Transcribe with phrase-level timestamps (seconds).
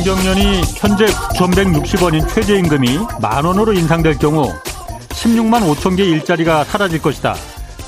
[0.00, 4.50] 전경련이 현재 9,160원인 최저임금이 만 원으로 인상될 경우
[5.10, 7.34] 16만 5천 개 일자리가 사라질 것이다.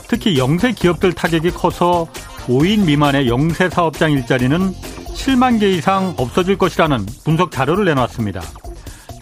[0.08, 2.06] 특히 영세 기업들 타격이 커서
[2.48, 4.74] 5인 미만의 영세 사업장 일자리는
[5.14, 8.42] 7만 개 이상 없어질 것이라는 분석 자료를 내놨습니다.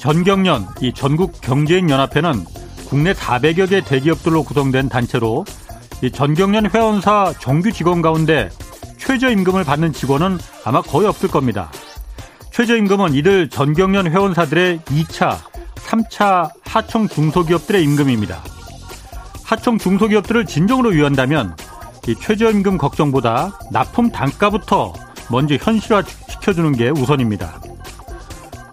[0.00, 2.44] 전경련, 이 전국 경제인 연합회는
[2.88, 5.44] 국내 400여 개 대기업들로 구성된 단체로
[6.02, 8.50] 이 전경련 회원사 정규 직원 가운데
[8.98, 11.70] 최저임금을 받는 직원은 아마 거의 없을 겁니다.
[12.52, 15.38] 최저임금은 이들 전경련 회원사들의 2차,
[15.76, 18.42] 3차 하청 중소기업들의 임금입니다.
[19.44, 21.56] 하청 중소기업들을 진정으로 위한다면
[22.06, 24.92] 이 최저임금 걱정보다 납품 단가부터
[25.30, 27.60] 먼저 현실화 시켜주는 게 우선입니다.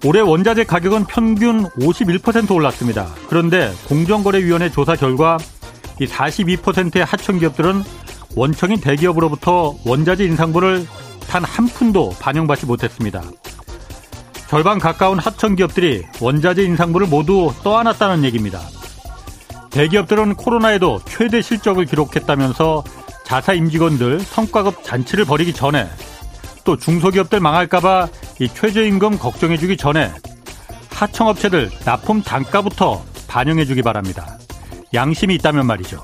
[0.05, 3.07] 올해 원자재 가격은 평균 51% 올랐습니다.
[3.29, 5.37] 그런데 공정거래위원회 조사 결과
[5.99, 7.83] 이 42%의 하청기업들은
[8.35, 10.85] 원청인 대기업으로부터 원자재 인상분을
[11.27, 13.21] 단 한 푼도 반영받지 못했습니다.
[14.49, 18.61] 절반 가까운 하청 기업들이 원자재 인상분을 모두 떠안았다는 얘기입니다.
[19.71, 22.83] 대기업들은 코로나에도 최대 실적을 기록했다면서
[23.25, 25.87] 자사 임직원들 성과급 잔치를 벌이기 전에
[26.63, 28.07] 또 중소기업들 망할까봐
[28.39, 30.11] 이 최저임금 걱정해주기 전에
[30.91, 34.37] 하청업체들 납품 단가부터 반영해주기 바랍니다.
[34.93, 36.03] 양심이 있다면 말이죠.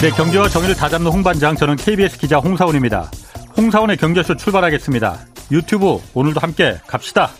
[0.00, 3.10] 네, 경제와 정의를 다잡는 홍반장, 저는 KBS 기자 홍사원입니다.
[3.56, 5.26] 홍사원의 경제쇼 출발하겠습니다.
[5.52, 7.30] 유튜브 오늘도 함께 갑시다.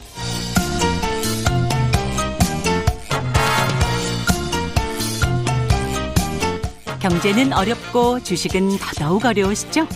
[7.01, 9.87] 경제는 어렵고 주식은 더더욱 어려우시죠?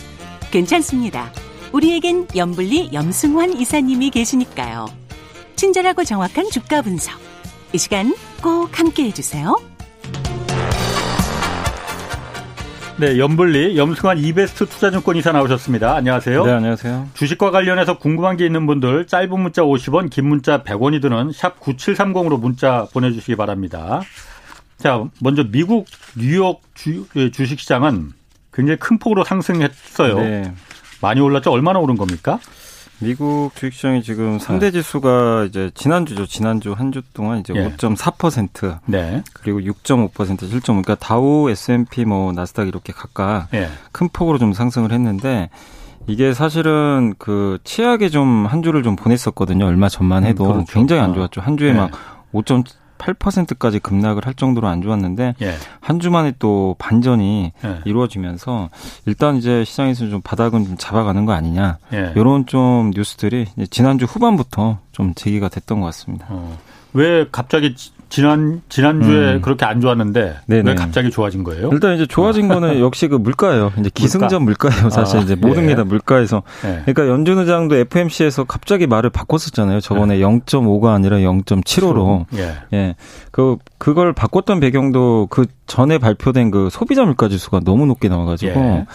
[0.51, 1.33] 괜찮습니다.
[1.73, 4.87] 우리에겐 염불리 염승환 이사님이 계시니까요.
[5.57, 7.19] 친절하고 정확한 주가 분석.
[7.73, 9.57] 이 시간 꼭 함께 해주세요.
[13.01, 15.95] 네, 염불리 염승환 이베스트 투자증권 이사 나오셨습니다.
[15.95, 16.45] 안녕하세요.
[16.45, 17.11] 네, 안녕하세요.
[17.15, 22.41] 주식과 관련해서 궁금한 게 있는 분들 짧은 문자 50원, 긴 문자 100원이 드는 샵 9730으로
[22.41, 24.01] 문자 보내주시기 바랍니다.
[24.79, 25.87] 자, 먼저 미국
[26.17, 28.15] 뉴욕 주, 예, 주식시장은
[28.53, 30.19] 굉장히 큰 폭으로 상승했어요.
[30.19, 30.53] 네.
[31.01, 31.53] 많이 올랐죠?
[31.53, 32.41] 얼마나 오른 겁니까?
[33.01, 36.27] 미국 주식시장이 지금 상대 지수가 이제 지난주죠.
[36.27, 37.69] 지난주 한 주 동안 이제 예.
[37.77, 39.23] 5.4% 네.
[39.35, 40.83] 그리고 6.5% 실점.
[40.83, 43.69] 그러니까 다우, S&P 뭐 나스닥 이렇게 각각 예.
[43.93, 45.49] 큰 폭으로 좀 상승을 했는데
[46.09, 49.67] 이게 사실은 그 치약에 좀 한 주를 좀 보냈었거든요.
[49.67, 50.73] 얼마 전만 해도 음, 그렇죠.
[50.73, 51.41] 굉장히 안 좋았죠.
[51.41, 51.75] 한 주에 예.
[51.75, 52.45] 막5
[52.99, 55.55] 8%까지 급락을 할 정도로 안 좋았는데 예.
[55.81, 57.81] 한 주 만에 또 반전이 예.
[57.85, 58.69] 이루어지면서
[59.07, 62.13] 일단 이제 시장에서 좀 바닥은 좀 잡아가는 거 아니냐 예.
[62.15, 66.27] 이런 좀 뉴스들이 지난주 후반부터 좀 제기가 됐던 것 같습니다.
[66.29, 66.59] 어.
[66.93, 67.75] 왜 갑자기
[68.09, 69.41] 지난 지난주에 음.
[69.43, 70.71] 그렇게 안 좋았는데 네네.
[70.71, 71.69] 왜 갑자기 좋아진 거예요?
[71.73, 72.55] 일단 이제 좋아진 어.
[72.55, 73.73] 거는 역시 그 물가예요.
[73.79, 74.71] 이제 기승전 물가?
[74.75, 75.69] 예요 사실 아, 이제 모든 예.
[75.69, 76.43] 게다 물가에서.
[76.65, 76.83] 예.
[76.87, 79.81] 그러니까 연준 의장도 FMC에서 갑자기 말을 바꿨었잖아요.
[79.81, 80.23] 저번에 예.
[80.23, 82.25] 0.5가 아니라 0.75로.
[82.35, 82.55] 예.
[82.73, 82.97] 예.
[83.31, 88.59] 그 그걸 바꿨던 배경도 그 전에 발표된 그 소비자 물가 지수가 너무 높게 나와 가지고
[88.59, 88.87] 예.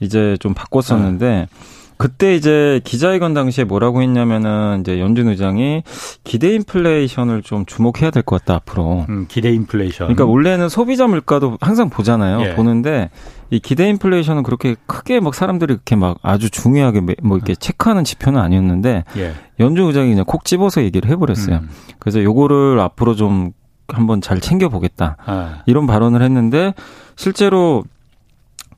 [0.00, 1.77] 이제 좀 바꿨었는데 아.
[1.98, 5.82] 그때 이제 기자회견 당시에 뭐라고 했냐면은 이제 연준 의장이
[6.24, 9.04] 기대 인플레이션을 좀 주목해야 될 것 같다 앞으로.
[9.08, 10.06] 음, 기대 인플레이션.
[10.06, 12.40] 그러니까 원래는 소비자 물가도 항상 보잖아요.
[12.42, 12.54] 예.
[12.54, 13.10] 보는데
[13.50, 17.56] 이 기대 인플레이션은 그렇게 크게 막 사람들이 이렇게 막 아주 중요하게 뭐 이렇게 음.
[17.58, 19.32] 체크하는 지표는 아니었는데 예.
[19.58, 21.56] 연준 의장이 그냥 콕 집어서 얘기를 해버렸어요.
[21.56, 21.68] 음.
[21.98, 23.50] 그래서 요거를 앞으로 좀
[23.88, 25.16] 한번 잘 챙겨보겠다.
[25.24, 25.62] 아.
[25.66, 26.74] 이런 발언을 했는데
[27.16, 27.84] 실제로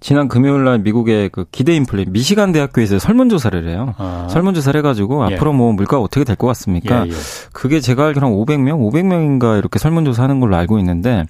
[0.00, 3.94] 지난 금요일 날 미국의 그 기대 인플레 미시간 대학교에서 설문조사를 해요.
[3.98, 4.28] 아.
[4.30, 5.34] 설문조사를 해가지고 예.
[5.34, 7.06] 앞으로 뭐 물가 어떻게 될 것 같습니까?
[7.06, 7.14] 예, 예.
[7.52, 11.24] 그게 제가 알기로 한 500명, 500명인가 이렇게 설문조사 하는 걸로 알고 있는데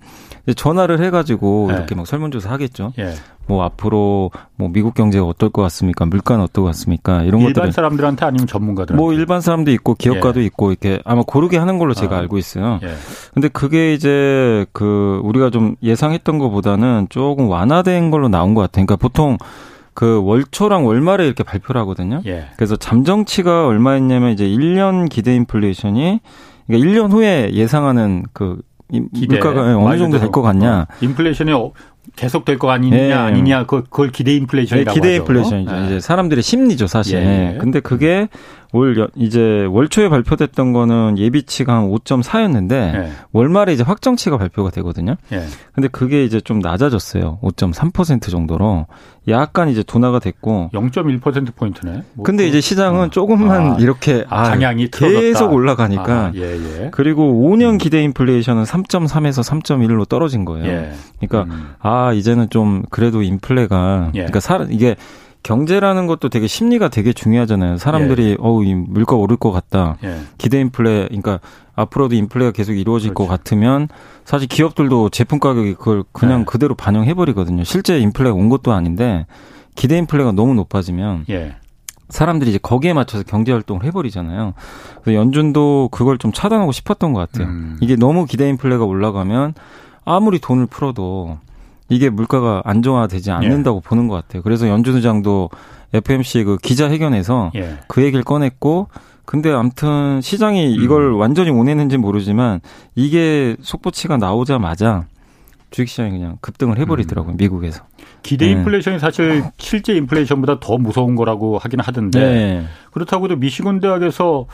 [0.57, 1.75] 전화를 해가지고 네.
[1.77, 2.93] 이렇게 막 설문조사 하겠죠.
[3.50, 3.55] 예.
[3.55, 6.06] 뭐 앞으로 뭐 미국 경제가 어떨 것 같습니까?
[6.06, 7.22] 물가는 어떨 것 같습니까?
[7.22, 10.45] 이런 것들 일반 사람들한테 아니면 전문가들 뭐 일반 사람도 있고 기업가도 예.
[10.47, 12.19] 있고 이렇게 아마 고르게 하는 걸로 제가 아.
[12.21, 12.78] 알고 있어요.
[12.83, 12.89] 예.
[13.34, 18.86] 근데 그게 이제 그 우리가 좀 예상했던 것보다는 조금 완화된 걸로 나온 것 같아요.
[18.86, 19.36] 그러니까 보통
[19.92, 22.22] 그 월초랑 월말에 이렇게 발표를 하거든요.
[22.27, 22.47] 예.
[22.57, 26.21] 그래서 잠정치가 얼마였냐면 이제 1년 기대 인플레이션이
[26.66, 28.60] 그러니까 1년 후에 예상하는 그
[28.92, 30.80] 물가가 어느 정도 될 것 같냐.
[30.80, 31.53] 어, 인플레이션이
[32.17, 33.13] 계속 될 거 아니냐 네.
[33.13, 35.73] 아니냐 그걸 기대 인플레이션이라고 네, 기대 인플레이션이죠.
[35.73, 35.87] 네.
[35.87, 37.19] 이제 사람들의 심리죠 사실.
[37.19, 37.59] 예.
[37.61, 38.29] 근데 그게
[38.72, 43.11] 올 이제 월 초에 발표됐던 거는 예비치가 한 5.4였는데 예.
[43.33, 45.17] 월말에 이제 확정치가 발표가 되거든요.
[45.33, 45.45] 예.
[45.72, 47.39] 근데 그게 이제 좀 낮아졌어요.
[47.43, 48.87] 5.3% 정도로
[49.28, 52.03] 약간 이제 둔화가 됐고 0.1% 포인트네.
[52.15, 53.11] 뭐 근데 이제 시장은 어.
[53.11, 56.91] 조금만 아, 이렇게 아, 방향이 계속 올라가니까 아, 예, 예.
[56.93, 60.66] 그리고 5년 기대 인플레이션은 3.3에서 3.1로 떨어진 거예요.
[60.66, 60.93] 예.
[61.21, 61.75] 그러니까 음.
[61.81, 64.19] 아 이제는 좀 그래도 인플레가 예.
[64.21, 64.97] 그러니까 사, 이게
[65.42, 67.78] 경제라는 것도 되게 심리가 되게 중요하잖아요.
[67.78, 68.37] 사람들이 예.
[68.39, 69.97] 어우 이 물가 오를 것 같다.
[70.04, 70.21] 예.
[70.39, 71.41] 기대 인플레 그러니까
[71.75, 73.27] 앞으로도 인플레가 계속 이루어질 그렇죠.
[73.27, 73.89] 것 같으면
[74.25, 76.45] 사실 기업들도 제품 가격이 그걸 그냥 예.
[76.45, 77.65] 그대로 반영해 버리거든요.
[77.65, 79.27] 실제 인플레가 온 것도 아닌데
[79.75, 81.57] 기대 인플레가 너무 높아지면 예.
[82.10, 84.54] 사람들이 이제 거기에 맞춰서 경제 활동을 해버리잖아요.
[85.03, 87.48] 그래서 연준도 그걸 좀 차단하고 싶었던 것 같아요.
[87.48, 87.78] 음.
[87.81, 89.54] 이게 너무 기대 인플레가 올라가면
[90.04, 91.39] 아무리 돈을 풀어도
[91.91, 93.89] 이게 물가가 안정화되지 않는다고 예.
[93.89, 94.42] 보는 것 같아요.
[94.42, 95.51] 그래서 연준 의장도
[95.92, 97.78] FMC 그 기자회견에서 예.
[97.89, 98.89] 그 얘기를 꺼냈고
[99.27, 101.19] 근데 아무튼 시장이 이걸 음.
[101.19, 102.60] 완전히 원했는지 모르지만
[102.95, 105.07] 이게 속보치가 나오자마자
[105.71, 107.37] 주식시장이 그냥 급등을 해버리더라고요, 음.
[107.37, 107.84] 미국에서.
[108.22, 108.53] 기대 네.
[108.53, 112.65] 인플레이션이 사실 실제 인플레이션보다 더 무서운 거라고 하긴 하던데 네.
[112.92, 114.47] 그렇다고 도 미시건 대학에서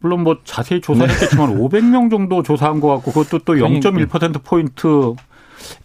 [0.00, 1.60] 물론 뭐 자세히 조사했겠지만 네.
[1.60, 5.14] 500명 정도 조사한 것 같고 그것도 또 0.1% 포인트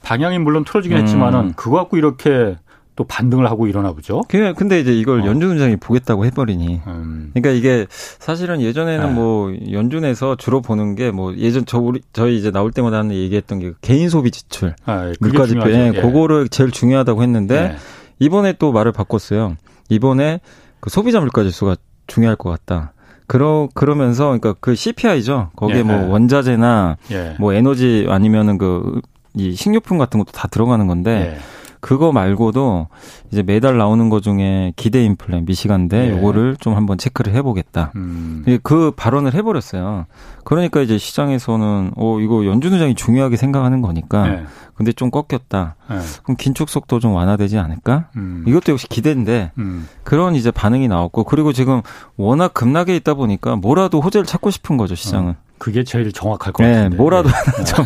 [0.01, 1.01] 방향이 물론 틀어지긴 음.
[1.03, 2.57] 했지만은 그거 갖고 이렇게
[2.95, 4.21] 또 반등을 하고 일어나 보죠.
[4.55, 5.25] 근데 이제 이걸 어.
[5.25, 6.81] 연준 의장이 보겠다고 해버리니.
[6.87, 7.31] 음.
[7.33, 9.13] 그러니까 이게 사실은 예전에는 네.
[9.13, 13.59] 뭐 연준에서 주로 보는 게 뭐 예전 저 우리 저희 이제 나올 때마다 하는 얘기했던
[13.59, 15.13] 게 개인 소비 지출 아, 예.
[15.19, 16.01] 물가 지표, 예, 예.
[16.01, 17.75] 그거를 제일 중요하다고 했는데 예.
[18.19, 19.57] 이번에 또 말을 바꿨어요.
[19.89, 20.39] 이번에
[20.79, 21.75] 그 소비자 물가 지수가
[22.07, 22.93] 중요할 것 같다.
[23.27, 25.49] 그러 그러면서 그러니까 그 CPI죠.
[25.57, 25.83] 거기에 예.
[25.83, 27.35] 뭐 원자재나 예.
[27.39, 29.01] 뭐 에너지 아니면은 그
[29.35, 31.37] 이 식료품 같은 것도 다 들어가는 건데.
[31.81, 32.87] 그거 말고도
[33.31, 36.17] 이제 매달 나오는 것 중에 기대 인플레 미시간대 예.
[36.17, 37.91] 요거를 좀 한번 체크를 해보겠다.
[37.95, 38.43] 음.
[38.63, 40.07] 그 발언을 해버렸어요.
[40.45, 44.27] 그러니까 이제 시장에서는 어 이거 연준 의장이 중요하게 생각하는 거니까.
[44.29, 44.43] 예.
[44.73, 45.75] 근데 좀 꺾였다.
[45.91, 45.95] 예.
[46.23, 48.09] 그럼 긴축 속도 좀 완화되지 않을까?
[48.15, 48.43] 음.
[48.47, 49.87] 이것도 역시 기대인데 음.
[50.03, 51.83] 그런 이제 반응이 나왔고 그리고 지금
[52.17, 55.31] 워낙 급락에 있다 보니까 뭐라도 호재를 찾고 싶은 거죠 시장은.
[55.33, 55.45] 어.
[55.57, 56.97] 그게 제일 정확할 것 네, 같은데.
[56.97, 57.63] 뭐라도 네.
[57.63, 57.85] 좀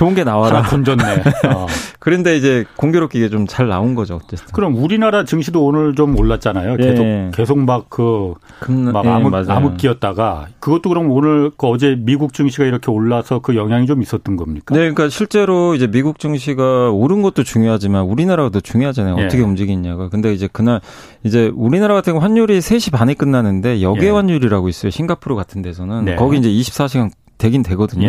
[0.00, 0.62] 좋은 게 나와라.
[0.62, 1.04] 던졌네.
[1.54, 1.66] 어.
[1.98, 4.14] 그런데 이제 공교롭게 이게 좀 잘 나온 거죠.
[4.14, 4.46] 어쨌든.
[4.54, 6.76] 그럼 우리나라 증시도 오늘 좀 올랐잖아요.
[6.80, 6.86] 예.
[6.86, 7.30] 계속 예.
[7.34, 8.72] 계속 막 그막 그,
[9.04, 14.00] 예, 암흑 암흑기였다가 그것도 그럼 오늘 그 어제 미국 증시가 이렇게 올라서 그 영향이 좀
[14.00, 14.74] 있었던 겁니까?
[14.74, 19.16] 네, 그러니까 실제로 이제 미국 증시가 오른 것도 중요하지만 우리나라가 더 중요하잖아요.
[19.18, 19.24] 예.
[19.26, 20.08] 어떻게 움직이냐가.
[20.08, 20.80] 근데 이제 그날
[21.24, 24.10] 이제 우리나라 같은 경우 환율이 3시 반에 끝나는데 역외 예.
[24.10, 24.90] 환율이라고 있어요.
[24.90, 26.14] 싱가포르 같은 데서는 네.
[26.14, 28.08] 거기 이제 24시간 되긴 되거든요.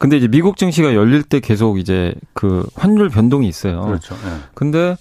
[0.00, 0.02] 예.
[0.02, 3.82] 근데 이제 미국 증시가 열릴 때 계속 이제 그 환율 변동이 있어요.
[3.82, 4.14] 그렇죠.
[4.14, 4.30] 네.
[4.54, 4.96] 근데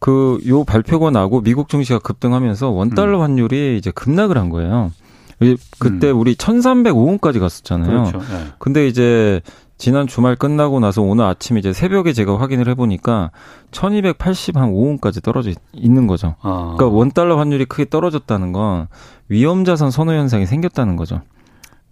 [0.00, 3.22] 그 요 발표가 나고 미국 증시가 급등하면서 원 달러 음.
[3.22, 4.92] 환율이 이제 급락을 한 거예요.
[5.78, 6.18] 그때 음.
[6.20, 8.04] 우리 1305원까지 갔었잖아요.
[8.04, 8.18] 그렇죠.
[8.18, 8.46] 네.
[8.58, 9.40] 근데 이제
[9.76, 13.30] 지난 주말 끝나고 나서 오늘 아침 이제 새벽에 제가 확인을 해보니까
[13.70, 16.34] 1280한5원까지 떨어져 있는 거죠.
[16.42, 16.74] 아.
[16.76, 18.88] 그러니까 원 달러 환율이 크게 떨어졌다는 건
[19.28, 21.20] 위험자산 선호 현상이 생겼다는 거죠.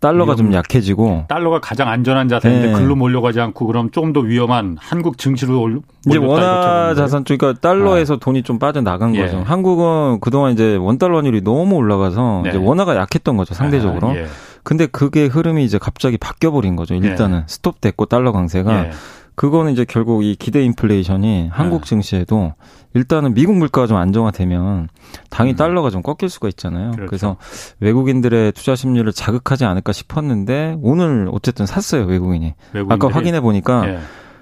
[0.06, 2.73] 달러가 위험, 좀 약해지고 달러가 가장 안전한 자산인데 네.
[2.73, 7.61] 글로 몰려가지 않고 그럼 조금 더 위험한 한국 증시로 올 이제 원화 자산 쪽 그러니까
[7.61, 8.19] 달러에서 아.
[8.20, 9.23] 돈이 좀 빠져 나간 예.
[9.23, 9.43] 거죠.
[9.44, 12.50] 한국은 그동안 이제 원 달러 환율이 너무 올라가서 네.
[12.50, 14.11] 이제 원화가 약했던 거죠 상대적으로.
[14.11, 14.26] 아, 예.
[14.62, 16.94] 근데 그게 흐름이 이제 갑자기 바뀌어 버린 거죠.
[16.94, 17.44] 일단은 예.
[17.47, 18.91] 스톱됐고 달러 강세가 예.
[19.37, 21.88] 그거는 이제 결국 이 기대 인플레이션이 한국 네.
[21.88, 22.55] 증시에도
[22.94, 24.88] 일단은 미국 물가가 좀 안정화되면
[25.29, 25.56] 당이 음.
[25.56, 26.93] 달러가 좀 꺾일 수가 있잖아요.
[26.93, 27.07] 그렇죠.
[27.07, 27.37] 그래서
[27.81, 32.55] 외국인들의 투자 심리를 자극하지 않을까 싶었는데 오늘 어쨌든 샀어요 외국인이.
[32.73, 33.07] 외국인들이?
[33.07, 33.99] 아까 확인해 보니까 예.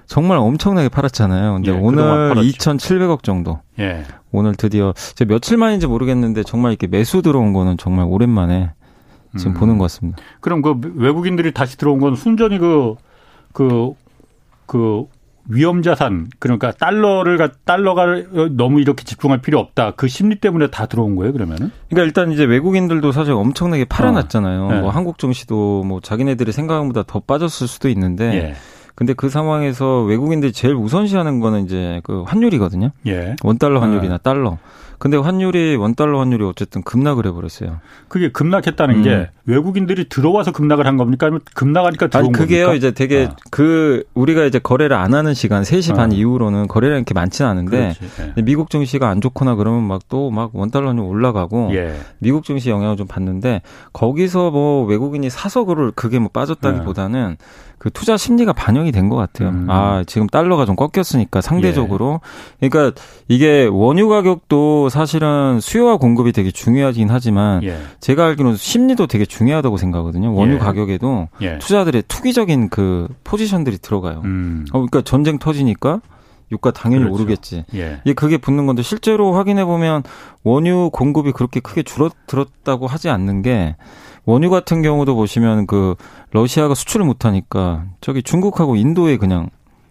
[0.07, 1.53] 정말 엄청나게 팔았잖아요.
[1.55, 3.59] 근데 예, 오늘 2,700억 정도.
[3.79, 4.03] 예.
[4.31, 8.71] 오늘 드디어 제 며칠 만인지 모르겠는데 정말 이렇게 매수 들어온 거는 정말 오랜만에
[9.37, 9.59] 지금 음.
[9.59, 10.21] 보는 것 같습니다.
[10.39, 12.95] 그럼 그 외국인들이 다시 들어온 건 순전히 그그
[13.53, 13.93] 그,
[14.65, 15.05] 그
[15.47, 18.05] 위험 자산 그러니까 달러를 달러가
[18.51, 21.71] 너무 이렇게 집중할 필요 없다 그 심리 때문에 다 들어온 거예요 그러면은?
[21.89, 24.63] 그러니까 일단 이제 외국인들도 사실 엄청나게 팔아놨잖아요.
[24.63, 24.71] 어.
[24.71, 24.81] 네.
[24.81, 28.33] 뭐 한국 증시도 뭐 자기네들이 생각보다 더 빠졌을 수도 있는데.
[28.33, 28.55] 예.
[28.95, 32.91] 근데 그 상황에서 외국인들이 제일 우선시하는 거는 이제 그 환율이거든요.
[33.07, 33.35] 예.
[33.43, 34.17] 원 달러 환율이나 어.
[34.19, 34.57] 달러.
[34.97, 37.81] 근데 환율이 원 달러 환율이 어쨌든 급락을 해버렸어요.
[38.07, 39.03] 그게 급락했다는 음.
[39.03, 41.25] 게 외국인들이 들어와서 급락을 한 겁니까?
[41.25, 42.67] 아니면 급락하니까 들어온 아니, 그게요.
[42.67, 42.77] 겁니까?
[42.77, 43.35] 이제 되게 아.
[43.51, 45.95] 그 우리가 이제 거래를 안 하는 시간 3시 아.
[45.95, 47.93] 반 이후로는 거래량이 이렇게 많지는 않은데
[48.37, 48.41] 예.
[48.41, 51.93] 미국 증시가 안 좋거나 그러면 막 또 막 원 달러 환율 올라가고 예.
[52.19, 57.45] 미국 증시 영향을 좀 받는데 거기서 뭐 외국인이 사서 그를 그게 뭐 빠졌다기보다는 예.
[57.85, 59.49] 그 투자 심리가 반영이 된 것 같아요.
[59.49, 59.67] 음.
[59.69, 62.19] 아, 지금 달러가 좀 꺾였으니까 상대적으로.
[62.63, 62.67] 예.
[62.69, 67.77] 그러니까 이게 원유 가격도 사실은 수요와 공급이 되게 중요하긴 하지만 예.
[67.99, 70.33] 제가 알기로는 심리도 되게 중요하다고 생각하거든요.
[70.33, 70.57] 원유 예.
[70.57, 71.59] 가격에도 예.
[71.59, 74.21] 투자들의 투기적인 그 포지션들이 들어가요.
[74.25, 74.65] 음.
[74.71, 76.01] 어, 그러니까 전쟁 터지니까
[76.51, 77.13] 유가 당연히 그렇죠.
[77.21, 77.65] 오르겠지.
[77.75, 78.01] 예.
[78.03, 80.01] 이 그게 붙는 건데 실제로 확인해 보면
[80.43, 83.75] 원유 공급이 그렇게 크게 줄어들었다고 하지 않는 게
[84.25, 85.95] 원유 같은 경우도 보시면 그
[86.31, 89.49] 러시아가 수출을 못 하니까 저기 중국하고 인도에 그냥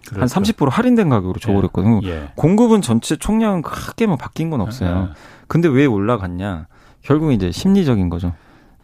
[0.09, 0.41] 그렇죠.
[0.41, 2.01] 한30% 할인된 가격으로 줘버렸거든요.
[2.05, 2.09] 예.
[2.09, 2.29] 예.
[2.35, 5.09] 공급은 전체 총량은 크게 뭐 바뀐 건 없어요.
[5.11, 5.15] 예.
[5.47, 6.67] 근데 왜 올라갔냐?
[7.03, 8.35] 결국 이제 심리적인 거죠.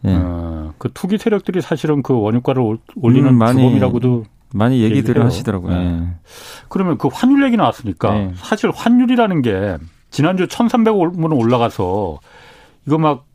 [0.05, 0.15] 예.
[0.15, 5.77] 어, 그 투기 세력들이 사실은 그 원유가를 올리는 음, 많이, 주범이라고도 많이 얘기들을 하시더라고요.
[5.77, 5.85] 네.
[5.85, 6.07] 예.
[6.69, 8.31] 그러면 그 환율 얘기 나왔으니까 네.
[8.35, 9.77] 사실 환율이라는 게
[10.09, 12.19] 지난주 1,300원 올라가서
[12.87, 13.25] 이거 막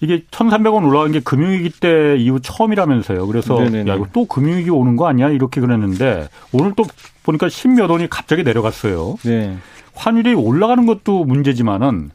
[0.00, 3.26] 이게 1,300원 올라간 게 금융위기 때 이후 처음이라면서요.
[3.26, 3.90] 그래서 네네네.
[3.90, 5.28] 야 이거 또 금융위기 오는 거 아니야?
[5.30, 6.84] 이렇게 그랬는데 오늘 또
[7.24, 9.16] 보니까 10몇 원이 갑자기 내려갔어요.
[9.24, 9.56] 네.
[9.94, 12.10] 환율이 올라가는 것도 문제지만은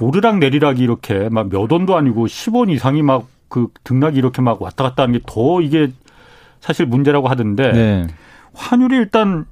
[0.00, 4.84] 오르락 내리락이 이렇게 막 몇 원도 아니고 10원 이상이 막 그 등락이 이렇게 막 왔다
[4.84, 5.90] 갔다 하는 게 더 이게
[6.60, 8.06] 사실 문제라고 하던데 네.
[8.52, 9.46] 환율이 일단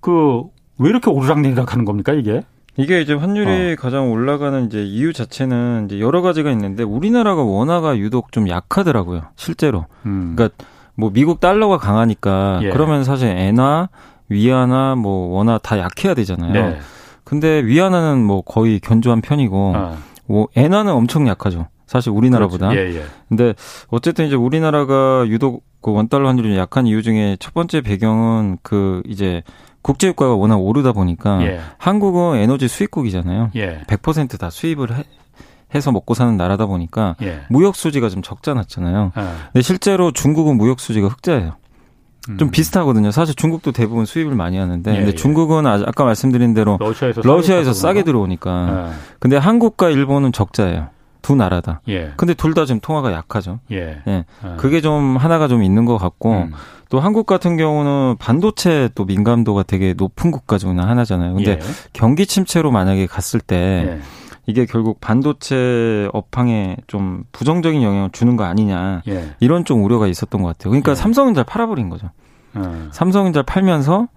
[0.00, 0.42] 그
[0.78, 2.42] 왜 이렇게 오르락 내리락 하는 겁니까 이게?
[2.80, 3.76] 이게 이제 환율이 어.
[3.78, 9.22] 가장 올라가는 이제 이유 자체는 이제 여러 가지가 있는데 우리나라가 원화가 유독 좀 약하더라고요.
[9.36, 9.86] 실제로.
[10.06, 10.34] 음.
[10.34, 12.70] 그러니까 뭐 미국 달러가 강하니까 예.
[12.70, 13.88] 그러면 사실 엔화,
[14.28, 16.52] 위안화, 뭐 원화 다 약해야 되잖아요.
[16.52, 16.78] 네.
[17.24, 19.96] 근데 위안화는 뭐 거의 견조한 편이고 어.
[20.26, 21.68] 뭐 엔화는 엄청 약하죠.
[21.86, 22.68] 사실 우리나라보다.
[22.68, 22.80] 그렇죠.
[22.80, 23.04] 예, 예.
[23.28, 23.54] 근데
[23.88, 29.42] 어쨌든 이제 우리나라가 유독 그 원달러 환율이 약한 이유 중에 첫 번째 배경은 그 이제
[29.82, 31.60] 국제유가가 워낙 오르다 보니까 예.
[31.78, 33.50] 한국은 에너지 수입국이잖아요.
[33.56, 33.80] 예.
[33.86, 35.04] 100%다 수입을 해,
[35.74, 37.40] 해서 먹고 사는 나라다 보니까 예.
[37.48, 39.12] 무역 수지가 좀 적자 났잖아요.
[39.16, 39.22] 예.
[39.52, 41.56] 근데 실제로 중국은 무역 수지가 흑자예요.
[42.38, 42.50] 좀 음.
[42.50, 43.10] 비슷하거든요.
[43.10, 45.14] 사실 중국도 대부분 수입을 많이 하는데, 예, 근데 예.
[45.14, 48.88] 중국은 아까 말씀드린 대로 러시아에서, 러시아에서 싸게 들어오니까.
[48.90, 48.94] 예.
[49.18, 50.88] 근데 한국과 일본은 적자예요.
[51.22, 51.80] 두 나라다.
[51.88, 52.12] 예.
[52.16, 53.60] 근데 둘 다 지금 통화가 약하죠.
[53.72, 54.02] 예.
[54.06, 54.24] 예.
[54.42, 54.56] 아.
[54.56, 56.52] 그게 좀 하나가 좀 있는 것 같고 음.
[56.88, 61.34] 또 한국 같은 경우는 반도체 또 민감도가 되게 높은 국가 중에 하나잖아요.
[61.34, 61.58] 근데 예.
[61.92, 64.00] 경기 침체로 만약에 갔을 때 예.
[64.46, 69.30] 이게 결국 반도체 업황에 좀 부정적인 영향을 주는 거 아니냐 예.
[69.38, 70.70] 이런 좀 우려가 있었던 것 같아요.
[70.70, 70.94] 그러니까 예.
[70.96, 72.10] 삼성전자 팔아버린 거죠.
[72.54, 72.88] 어.
[72.90, 74.08] 삼성전자 팔면서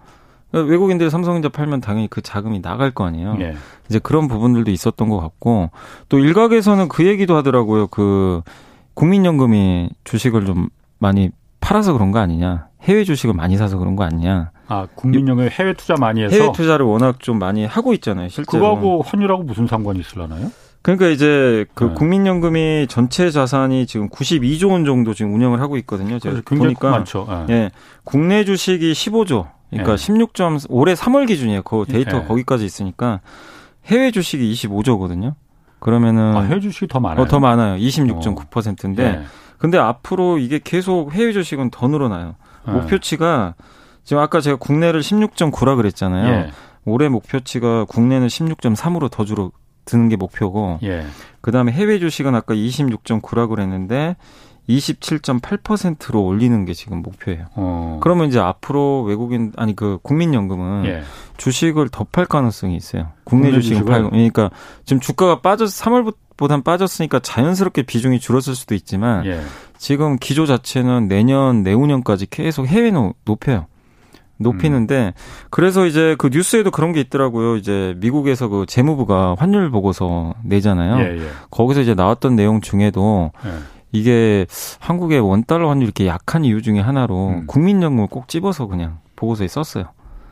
[0.54, 3.36] 외국인들이 삼성전자 팔면 당연히 그 자금이 나갈 거 아니에요.
[3.36, 3.56] 네.
[3.90, 5.72] 이제 그런 부분들도 있었던 것 같고
[6.10, 7.88] 또 일각에서는 그 얘기도 하더라고요.
[7.88, 8.42] 그
[8.94, 10.70] 국민연금이 주식을 좀
[11.00, 12.68] 많이 팔아서 그런 거 아니냐.
[12.84, 14.52] 해외 주식을 많이 사서 그런 거 아니냐.
[14.68, 18.30] 아, 국민연금 해외 투자 많이 해서 해외 투자를 워낙 좀 많이 하고 있잖아요.
[18.30, 18.64] 실제로.
[18.64, 20.52] 그거하고 환율하고 무슨 상관이 있을라나요?
[20.82, 21.94] 그러니까 이제 그 네.
[21.94, 26.20] 국민연금이 전체 자산이 지금 92조 원 정도 지금 운영을 하고 있거든요.
[26.20, 27.46] 제가 보니까 많죠.
[27.48, 27.54] 네.
[27.54, 27.72] 예.
[28.04, 30.14] 국내 주식이 15조, 그러니까 네.
[30.14, 31.64] 16점 올해 3월 기준이에요.
[31.64, 32.26] 그 데이터 네.
[32.26, 33.22] 거기까지 있으니까
[33.86, 35.36] 해외 주식이 25조거든요.
[35.80, 37.24] 그러면은 아, 해외 주식이 더 많아요.
[37.24, 37.78] 어, 더 많아요.
[37.78, 39.24] 26.9%인데 네.
[39.58, 42.36] 근데 앞으로 이게 계속 해외 주식은 더 늘어나요.
[42.66, 42.74] 네.
[42.74, 43.56] 목표치가
[44.04, 46.34] 지금 아까 제가 국내를 16.9라 그랬잖아요.
[46.34, 46.52] 예.
[46.86, 49.52] 올해 목표치가 국내는 16.3으로 더 줄어
[49.86, 50.80] 드는 게 목표고.
[50.84, 51.06] 예.
[51.42, 54.16] 그다음에 해외 주식은 아까 26.9라 그랬는데
[54.70, 57.46] 27.8%로 올리는 게 지금 목표예요.
[57.56, 58.00] 어.
[58.02, 61.04] 그러면 이제 앞으로 외국인 아니 그 국민연금은 예.
[61.38, 63.10] 주식을 더 팔 가능성이 있어요.
[63.24, 64.52] 국내, 국내 주식을 팔고 그러니까
[64.86, 69.42] 지금 주가가 빠져서 3월보단 빠졌으니까 자연스럽게 비중이 줄었을 수도 있지만 예.
[69.78, 73.66] 지금 기조 자체는 내년 내후년까지 계속 해외는 높여요.
[74.38, 75.48] 높이는데 음.
[75.50, 77.56] 그래서 이제 그 뉴스에도 그런 게 있더라고요.
[77.56, 81.00] 이제 미국에서 그 재무부가 환율 보고서 내잖아요.
[81.00, 81.30] 예, 예.
[81.52, 83.50] 거기서 이제 나왔던 내용 중에도 예.
[83.94, 84.46] 이게
[84.80, 87.48] 한국의 원달러 환율이 이렇게 약한 이유 중에 하나로 음.
[87.48, 89.86] 국민연금을 꼭 집어서 그냥 보고서에 썼어요.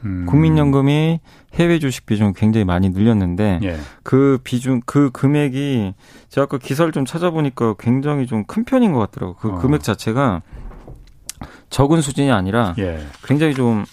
[0.04, 0.26] 음.
[0.28, 1.20] 국민연금이
[1.54, 3.78] 해외 주식 비중을 굉장히 많이 늘렸는데 예.
[4.04, 5.94] 그 비중 그 금액이
[6.30, 9.36] 제가 아까 기사를 좀 찾아보니까 굉장히 좀 큰 편인 것 같더라고요.
[9.36, 9.60] 그 어.
[9.60, 10.42] 금액 자체가
[11.70, 13.06] 적은 수준이 아니라 예.
[13.24, 13.86] 굉장히 좀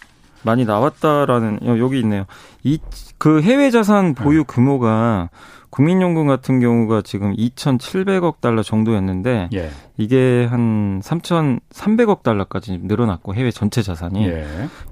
[0.43, 2.25] 많이 나왔다라는 여기 있네요.
[2.65, 2.79] 이
[3.19, 4.45] 그 해외 자산 보유 네.
[4.49, 5.29] 규모가
[5.79, 9.71] 국민연금 같은 경우가 지금 2,700억 달러 정도였는데 예.
[9.97, 14.45] 이게 한 3,300억 달러까지 늘어났고 해외 전체 자산이 예.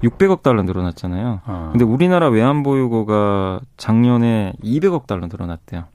[0.04, 1.40] 600억 달러 늘어났잖아요.
[1.44, 1.68] 어.
[1.72, 5.86] 근데 우리나라 외환 보유고가 작년에 200억 달러 늘어났대요.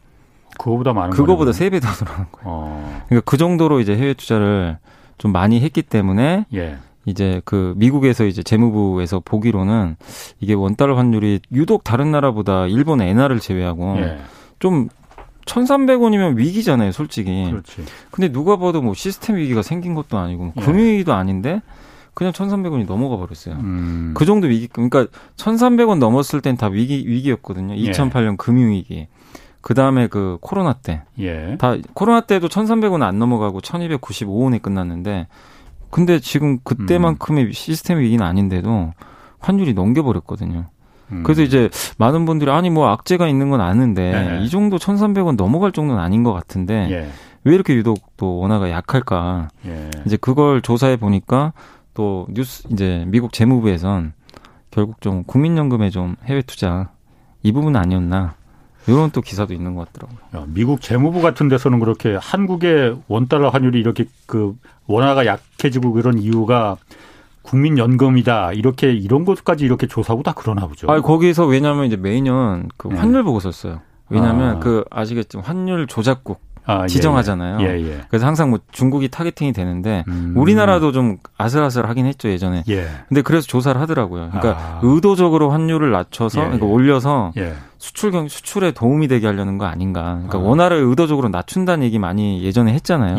[0.60, 2.44] 그거보다 많은 그거보다 3배 더 늘어난 거예요.
[2.44, 3.04] 어.
[3.08, 4.78] 그러니까 그 정도로 이제 해외 투자를
[5.18, 6.76] 좀 많이 했기 때문에 예.
[7.06, 9.96] 이제 그 미국에서 이제 재무부에서 보기로는
[10.42, 14.18] 이게 원달러 환율이 유독 다른 나라보다 일본 엔화를 제외하고 예.
[14.62, 14.88] 좀
[15.46, 17.50] 1,300원이면 위기잖아요, 솔직히.
[17.50, 17.84] 그렇지.
[18.12, 20.62] 근데 누가 봐도 뭐 시스템 위기가 생긴 것도 아니고 뭐 예.
[20.62, 21.62] 금융위기도 아닌데
[22.14, 23.56] 그냥 1,300원이 넘어가 버렸어요.
[23.56, 24.14] 음.
[24.16, 27.74] 그 정도 위기, 그러니까 1,300원 넘었을 땐 다 위기, 위기였거든요.
[27.76, 28.36] 2008년 예.
[28.38, 29.08] 금융위기.
[29.62, 31.02] 그 다음에 그 코로나 때.
[31.20, 31.58] 예.
[31.60, 35.28] 다, 코로나 때도 1,300원 안 넘어가고 1,295원에 끝났는데
[35.90, 37.52] 근데 지금 그때만큼의 음.
[37.52, 38.94] 시스템 위기는 아닌데도
[39.40, 40.68] 환율이 넘겨버렸거든요.
[41.12, 41.24] 음.
[41.24, 44.44] 그래서 이제 많은 분들이 아니 뭐 악재가 있는 건 아는데 네.
[44.44, 47.10] 이 정도 1,300원 넘어갈 정도는 아닌 것 같은데 예.
[47.44, 49.50] 왜 이렇게 유독 또 원화가 약할까?
[49.66, 49.90] 예.
[50.06, 51.54] 이제 그걸 조사해 보니까
[51.94, 54.14] 또 뉴스 이제 미국 재무부에선
[54.70, 56.90] 결국 좀 국민연금에 좀 해외 투자
[57.44, 58.36] 이 부분 아니었나
[58.88, 60.48] 이런 또 기사도 있는 것 같더라고요.
[60.54, 64.56] 미국 재무부 같은 데서는 그렇게 한국의 원달러 환율이 이렇게 그
[64.88, 66.78] 원화가 약해지고 그런 이유가
[67.44, 70.90] 국민연금이다 이렇게 이런 것까지 이렇게 조사하고 다 그러나 보죠.
[70.90, 72.96] 아 거기서 왜냐하면 이제 매년 그 네.
[72.96, 73.24] 환율 네.
[73.24, 73.82] 보고 썼어요.
[74.10, 74.60] 왜냐하면 아.
[74.60, 77.62] 그 아시겠지만 환율 조작국 아, 예, 지정하잖아요.
[77.62, 78.02] 예, 예.
[78.10, 80.34] 그래서 항상 뭐 중국이 타겟팅이 되는데 음.
[80.36, 82.64] 우리나라도 좀 아슬아슬 하긴 했죠 예전에.
[82.70, 82.88] 예.
[83.08, 84.30] 근데 그래서 조사를 하더라고요.
[84.32, 84.80] 그러니까 아.
[84.84, 87.54] 의도적으로 환율을 낮춰서 예, 그러니까 올려서 예.
[87.80, 90.20] 수출 경 수출에 도움이 되게 하려는 거 아닌가.
[90.24, 90.42] 그러니까 아.
[90.42, 93.18] 원화를 의도적으로 낮춘다는 얘기 많이 예전에 했잖아요.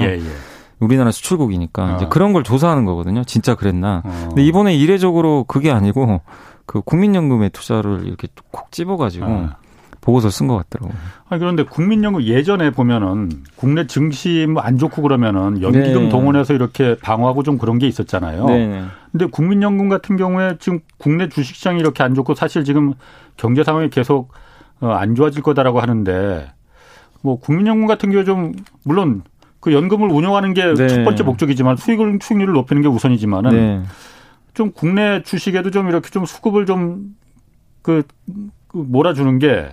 [0.84, 1.96] 우리나라 수출국이니까 아.
[1.96, 3.24] 이제 그런 걸 조사하는 거거든요.
[3.24, 4.02] 진짜 그랬나.
[4.04, 4.24] 어.
[4.28, 6.20] 근데 이번에 이례적으로 그게 아니고
[6.66, 9.56] 그 국민연금에 투자를 이렇게 콕 집어가지고 아.
[10.00, 10.98] 보고서 쓴 것 같더라고요.
[11.28, 16.08] 아 그런데 국민연금 예전에 보면은 국내 증시 뭐 안 좋고 그러면은 연기금 네.
[16.08, 18.46] 동원해서 이렇게 방어하고 좀 그런 게 있었잖아요.
[18.46, 18.84] 네.
[19.12, 22.94] 근데 국민연금 같은 경우에 지금 국내 주식시장이 이렇게 안 좋고 사실 지금
[23.36, 24.32] 경제 상황이 계속
[24.80, 26.52] 어, 안 좋아질 거다라고 하는데
[27.22, 29.22] 뭐 국민연금 같은 경우 좀 물론
[29.62, 31.04] 그 연금을 운영하는 게첫 네.
[31.04, 33.82] 번째 목적이지만 수익을 수익률을 높이는 게 우선이지만은 네.
[34.54, 37.00] 좀 국내 주식에도 좀 이렇게 좀 수급을 좀그
[37.86, 38.02] 그
[38.72, 39.70] 몰아주는 게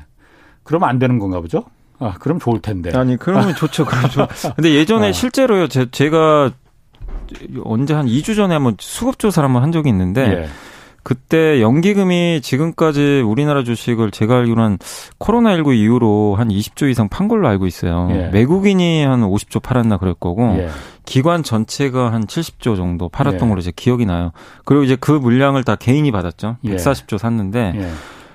[0.61, 1.65] 그러면 안 되는 건가 보죠?
[1.97, 2.95] 아, 그럼 좋을 텐데.
[2.95, 3.83] 아니, 그러면 좋죠.
[3.83, 4.27] 그럼 좋.
[4.55, 5.11] 근데 예전에 어.
[5.11, 5.67] 실제로요.
[5.67, 6.51] 제, 제가
[7.63, 10.49] 언제 한 2주 전에 한번 수급 조사를 한번 한 적이 있는데 예.
[11.03, 14.77] 그때 연기금이 지금까지 우리나라 주식을 제가 알기로 한
[15.19, 18.07] 코로나19 이후로 한 20조 이상 판 걸로 알고 있어요.
[18.11, 18.29] 예.
[18.33, 20.69] 외국인이 한 50조 팔았나 그럴 거고 예.
[21.05, 23.49] 기관 전체가 한 70조 정도 팔았던 예.
[23.49, 24.31] 걸로 제 기억이 나요.
[24.65, 26.57] 그리고 이제 그 물량을 다 개인이 받았죠.
[26.63, 27.17] 140조 예.
[27.17, 27.89] 샀는데 예.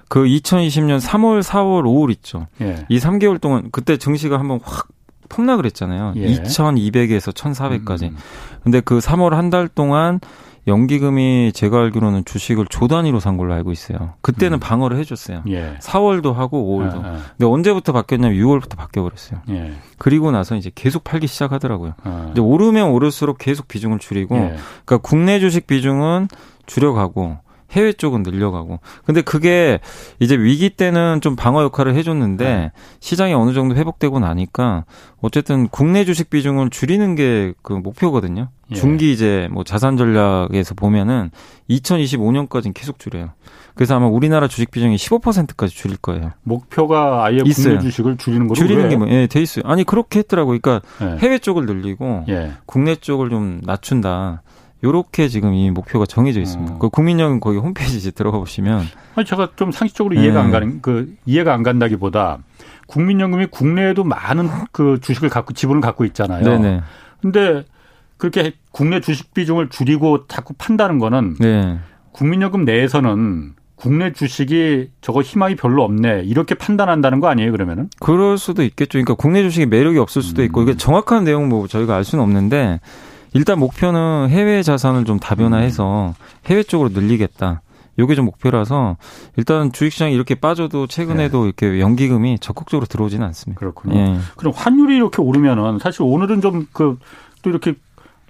[0.08, 2.46] 그 2020년 3월, 4월, 5월 있죠.
[2.60, 2.84] 예.
[2.88, 4.88] 이 3개월 동안 그때 증시가 한번 확
[5.28, 6.14] 폭락을 했잖아요.
[6.16, 6.26] 예.
[6.26, 8.04] 2,200에서 1,400까지.
[8.04, 8.16] 음.
[8.62, 10.20] 근데 그 3월 한 달 동안
[10.66, 14.14] 연기금이 제가 알기로는 주식을 조 단위로 산 걸로 알고 있어요.
[14.22, 14.60] 그때는 음.
[14.60, 15.42] 방어를 해줬어요.
[15.48, 15.76] 예.
[15.80, 17.04] 4월도 하고 5월도.
[17.04, 17.22] 아, 아.
[17.36, 19.40] 근데 언제부터 바뀌었냐면 6월부터 바뀌어버렸어요.
[19.50, 19.72] 예.
[19.98, 21.94] 그리고 나서 이제 계속 팔기 시작하더라고요.
[22.02, 22.28] 아.
[22.32, 24.56] 이제 오르면 오를수록 계속 비중을 줄이고, 예.
[24.84, 26.28] 그러니까 국내 주식 비중은
[26.66, 27.38] 줄여가고
[27.74, 28.80] 해외 쪽은 늘려가고.
[29.04, 29.80] 근데 그게
[30.20, 32.72] 이제 위기 때는 좀 방어 역할을 해줬는데 네.
[33.00, 34.84] 시장이 어느 정도 회복되고 나니까
[35.20, 38.48] 어쨌든 국내 주식 비중을 줄이는 게 그 목표거든요.
[38.70, 38.74] 예.
[38.74, 41.30] 중기 이제 뭐 자산 전략에서 보면은
[41.70, 43.30] 2025년까지는 계속 줄여요.
[43.74, 46.32] 그래서 아마 우리나라 주식 비중이 15%까지 줄일 거예요.
[46.42, 47.74] 목표가 아예 있어요.
[47.76, 49.64] 국내 주식을 줄이는 거로 줄이는 게 뭐, 예, 돼 있어요.
[49.66, 50.56] 아니 그렇게 했더라고.
[50.58, 51.18] 그러니까 예.
[51.18, 52.52] 해외 쪽을 늘리고 예.
[52.66, 54.42] 국내 쪽을 좀 낮춘다.
[54.84, 56.74] 요렇게 지금 이 목표가 정해져 있습니다.
[56.74, 56.78] 어.
[56.78, 60.44] 그 국민연금 거기 홈페이지 이 들어가 보시면 아니 제가 좀 상식적으로 이해가 네.
[60.44, 62.38] 안 가는 그 이해가 안 간다기보다
[62.86, 66.44] 국민연금이 국내에도 많은 그 주식을 갖고 지분을 갖고 있잖아요.
[66.44, 66.82] 네네.
[67.22, 67.64] 근데
[68.18, 71.78] 그렇게 국내 주식 비중을 줄이고 자꾸 판다는 거는 네.
[72.12, 77.88] 국민연금 내에서는 국내 주식이 저거 희망이 별로 없네 이렇게 판단한다는 거 아니에요 그러면은?
[78.00, 78.92] 그럴 수도 있겠죠.
[78.92, 82.80] 그러니까 국내 주식이 매력이 없을 수도 있고 이게 정확한 내용 뭐 저희가 알 수는 없는데
[83.34, 86.14] 일단 목표는 해외 자산을 좀 다변화해서
[86.46, 87.60] 해외 쪽으로 늘리겠다.
[87.98, 88.96] 요게 좀 목표라서
[89.36, 91.44] 일단 주식시장이 이렇게 빠져도 최근에도 네.
[91.44, 93.60] 이렇게 연기금이 적극적으로 들어오지는 않습니다.
[93.60, 93.96] 그렇군요.
[93.96, 94.18] 예.
[94.36, 96.96] 그럼 환율이 이렇게 오르면은 사실 오늘은 좀 그
[97.44, 97.74] 또 이렇게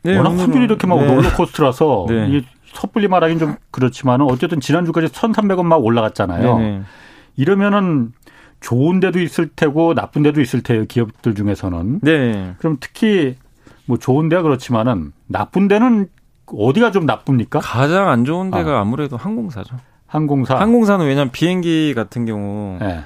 [0.03, 1.07] 네, 워낙 환율이 이렇게 막 네.
[1.07, 2.29] 롤러코스터라서 네.
[2.31, 6.59] 이 섣불리 말하기는 좀 그렇지만은 어쨌든 지난주까지 1,300원 막 올라갔잖아요.
[6.59, 6.83] 네, 네.
[7.37, 8.13] 이러면은
[8.61, 12.01] 좋은 데도 있을 테고 나쁜 데도 있을 테요 기업들 중에서는.
[12.03, 12.55] 네.
[12.59, 13.37] 그럼 특히
[13.87, 16.09] 뭐 좋은 데가 그렇지만은 나쁜 데는
[16.47, 17.61] 어디가 좀 나쁩니까?
[17.61, 18.85] 가장 안 좋은 데가 아.
[18.85, 19.77] 무래도 항공사죠.
[20.07, 20.57] 항공사.
[20.57, 23.03] 항공사는 왜냐면 비행기 같은 경우 네.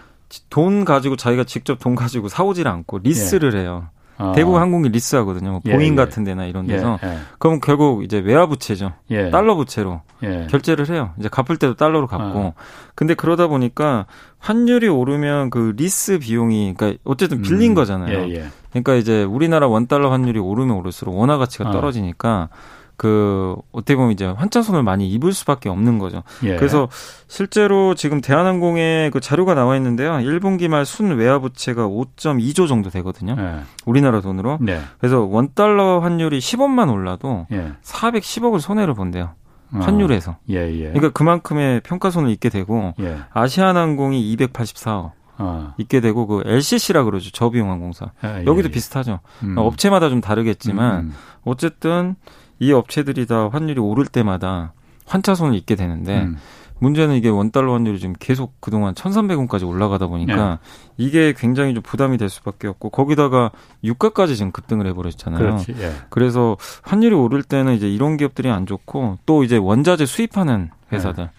[0.50, 3.60] 돈 가지고 자기가 직접 돈 가지고 사오질 않고 리스를 예.
[3.60, 3.88] 해요.
[4.18, 4.32] 아.
[4.32, 5.50] 대부분 항공기 리스하거든요.
[5.50, 5.96] 뭐 예, 보잉 예.
[5.96, 6.98] 같은 데나 이런 예, 데서.
[7.04, 8.92] 예, 그럼 결국 이제 외화 부채죠.
[9.10, 9.30] 예.
[9.30, 10.02] 달러 부채로
[10.50, 11.12] 결제를 해요.
[11.18, 12.54] 이제 갚을 때도 달러로 갚고.
[12.56, 12.62] 아.
[12.96, 14.06] 근데 그러다 보니까
[14.38, 17.74] 환율이 오르면 그 리스 비용이 그러니까 어쨌든 빌린 음.
[17.74, 18.28] 거잖아요.
[18.70, 21.72] 그러니까 이제 우리나라 원 달러 환율이 오르면 오를수록 원화 가치가 아.
[21.72, 22.48] 떨어지니까
[22.96, 26.24] 그 어떻게 보면 이제 환차손을 많이 입을 수밖에 없는 거죠.
[26.42, 26.56] 예.
[26.56, 26.88] 그래서
[27.28, 30.14] 실제로 지금 대한항공에 그 자료가 나와 있는데요.
[30.14, 33.36] 1분기 말 순 외화 부채가 5.2조 정도 되거든요.
[33.38, 33.60] 예.
[33.86, 34.58] 우리나라 돈으로.
[34.60, 34.80] 네.
[34.98, 37.72] 그래서 원 달러 환율이 10원만 올라도 예.
[37.84, 39.30] 410억을 손해를 본대요.
[39.74, 39.78] 어.
[39.80, 40.36] 환율에서.
[40.50, 40.84] 예, 예.
[40.88, 43.18] 그러니까 그만큼의 평가손을 입게 되고 예.
[43.32, 45.12] 아시아나항공이 284억.
[45.38, 45.74] 어.
[45.78, 48.72] 있게 되고 그 LCC라 그러죠 저비용 항공사 아, 예, 여기도 예.
[48.72, 49.56] 비슷하죠 음.
[49.56, 51.14] 업체마다 좀 다르겠지만 음.
[51.44, 52.16] 어쨌든
[52.58, 54.72] 이 업체들이 다 환율이 오를 때마다
[55.06, 56.36] 환차손을 입게 되는데 음.
[56.80, 60.58] 문제는 이게 원달러 환율이 지금 계속 그동안 1,300원까지 올라가다 보니까
[60.96, 61.04] 네.
[61.04, 63.50] 이게 굉장히 좀 부담이 될 수밖에 없고 거기다가
[63.82, 65.38] 유가까지 지금 급등을 해버렸잖아요.
[65.38, 65.92] 그렇지, 예.
[66.10, 71.30] 그래서 환율이 오를 때는 이제 이런 기업들이 안 좋고 또 이제 원자재 수입하는 회사들 네.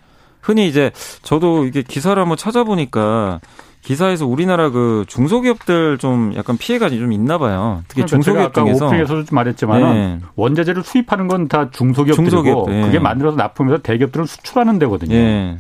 [0.42, 3.40] 흔히 이제 저도 이게 기사를 한번 찾아보니까
[3.82, 7.82] 기사에서 우리나라 그 중소기업들 좀 약간 피해가 좀 있나 봐요.
[7.88, 10.20] 특히 그러니까 중소기업 중에서 오프닝에서도 말했지만 네.
[10.36, 12.82] 원자재를 수입하는 건 다 중소기업들이고 중소기업, 네.
[12.84, 15.16] 그게 만들어서 납품해서 대기업들은 수출하는 데거든요.
[15.16, 15.58] 네.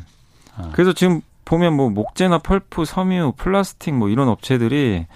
[0.56, 0.70] 아.
[0.74, 5.08] 그래서 지금 보면 뭐 목재나 펄프, 섬유, 플라스틱 뭐 이런 업체들이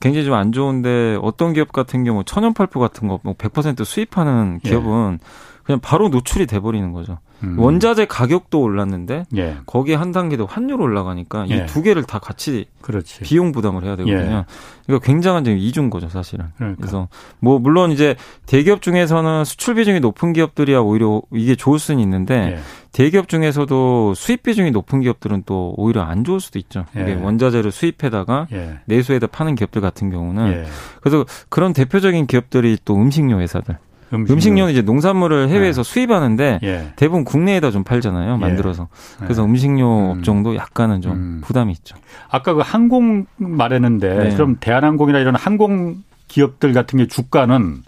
[0.00, 5.26] 굉장히 좀 안 좋은데 어떤 기업 같은 경우 천연 펄프 같은 거100%뭐 수입하는 기업은 예.
[5.66, 7.18] 그냥 바로 노출이 돼 버리는 거죠.
[7.42, 7.58] 음.
[7.58, 9.58] 원자재 가격도 올랐는데 예.
[9.66, 11.56] 거기에 한 단계 더 환율 올라가니까 예.
[11.56, 13.20] 이두 개를 다 같이 그렇지.
[13.24, 14.36] 비용 부담을 해야 되거든요.
[14.36, 14.44] 예.
[14.88, 16.46] 이거 굉장한 좀 이중 거죠, 사실은.
[16.56, 16.80] 그러니까.
[16.80, 17.08] 그래서
[17.40, 18.14] 뭐 물론 이제
[18.46, 22.58] 대기업 중에서는 수출 비중이 높은 기업들이야 오히려 이게 좋을 수는 있는데 예.
[22.92, 26.86] 대기업 중에서도 수입 비중이 높은 기업들은 또 오히려 안 좋을 수도 있죠.
[26.94, 27.14] 이게 예.
[27.14, 28.78] 원자재를 수입해다가 예.
[28.86, 30.64] 내수에다 파는 기업들 같은 경우는
[31.00, 33.78] 그래서 그런 대표적인 기업들이 또 음식료 회사들
[34.12, 34.66] 음식료.
[34.66, 35.90] 는 이제 농산물을 해외에서 네.
[35.92, 36.92] 수입하는데 예.
[36.96, 38.34] 대부분 국내에다 좀 팔잖아요.
[38.34, 38.36] 예.
[38.38, 38.88] 만들어서.
[39.20, 39.24] 예.
[39.24, 40.18] 그래서 음식료 음.
[40.18, 41.40] 업종도 약간은 좀 음.
[41.44, 41.96] 부담이 있죠.
[42.30, 44.34] 아까 그 항공 말했는데 네.
[44.34, 45.96] 그럼 대한항공이나 이런 항공
[46.28, 47.82] 기업들 같은 게 주가는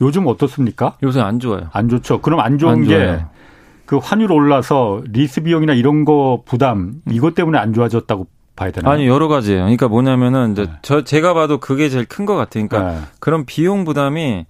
[0.00, 0.96] 요즘 어떻습니까?
[1.02, 1.68] 요새 안 좋아요.
[1.72, 2.20] 안 좋죠.
[2.20, 7.72] 그럼 안 좋은 게 그 환율 올라서 리스 비용이나 이런 거 부담 이것 때문에 안
[7.72, 8.26] 좋아졌다고
[8.56, 8.92] 봐야 되나요?
[8.92, 9.60] 아니 여러 가지예요.
[9.62, 10.72] 그러니까 뭐냐면은 이제 네.
[10.82, 12.66] 저 제가 봐도 그게 제일 큰 것 같아요.
[12.68, 13.00] 그러니까 네.
[13.20, 14.46] 그런 비용 부담이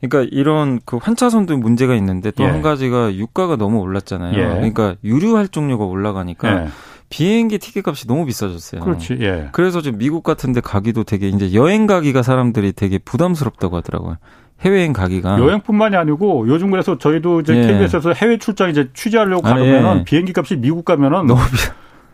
[0.00, 2.62] 그러니까 이런 그 환차손도 문제가 있는데 또한 예.
[2.62, 4.38] 가지가 유가가 너무 올랐잖아요.
[4.38, 4.44] 예.
[4.46, 6.68] 그러니까 유류 할증료가 올라가니까 예.
[7.08, 8.80] 비행기 티켓 값이 너무 비싸졌어요.
[8.82, 9.16] 그렇지.
[9.20, 9.48] 예.
[9.52, 14.16] 그래서 지금 미국 같은데 가기도 되게 이제 여행 가기가 사람들이 되게 부담스럽다고 하더라고요.
[14.62, 17.66] 해외여행 가기가 여행뿐만이 아니고 요즘 그래서 저희도 이제 예.
[17.66, 20.04] KBS에서 해외 출장 이제 취재하려고 아, 가면은 예.
[20.04, 21.72] 비행기 값이 미국 가면은 너무 비싸.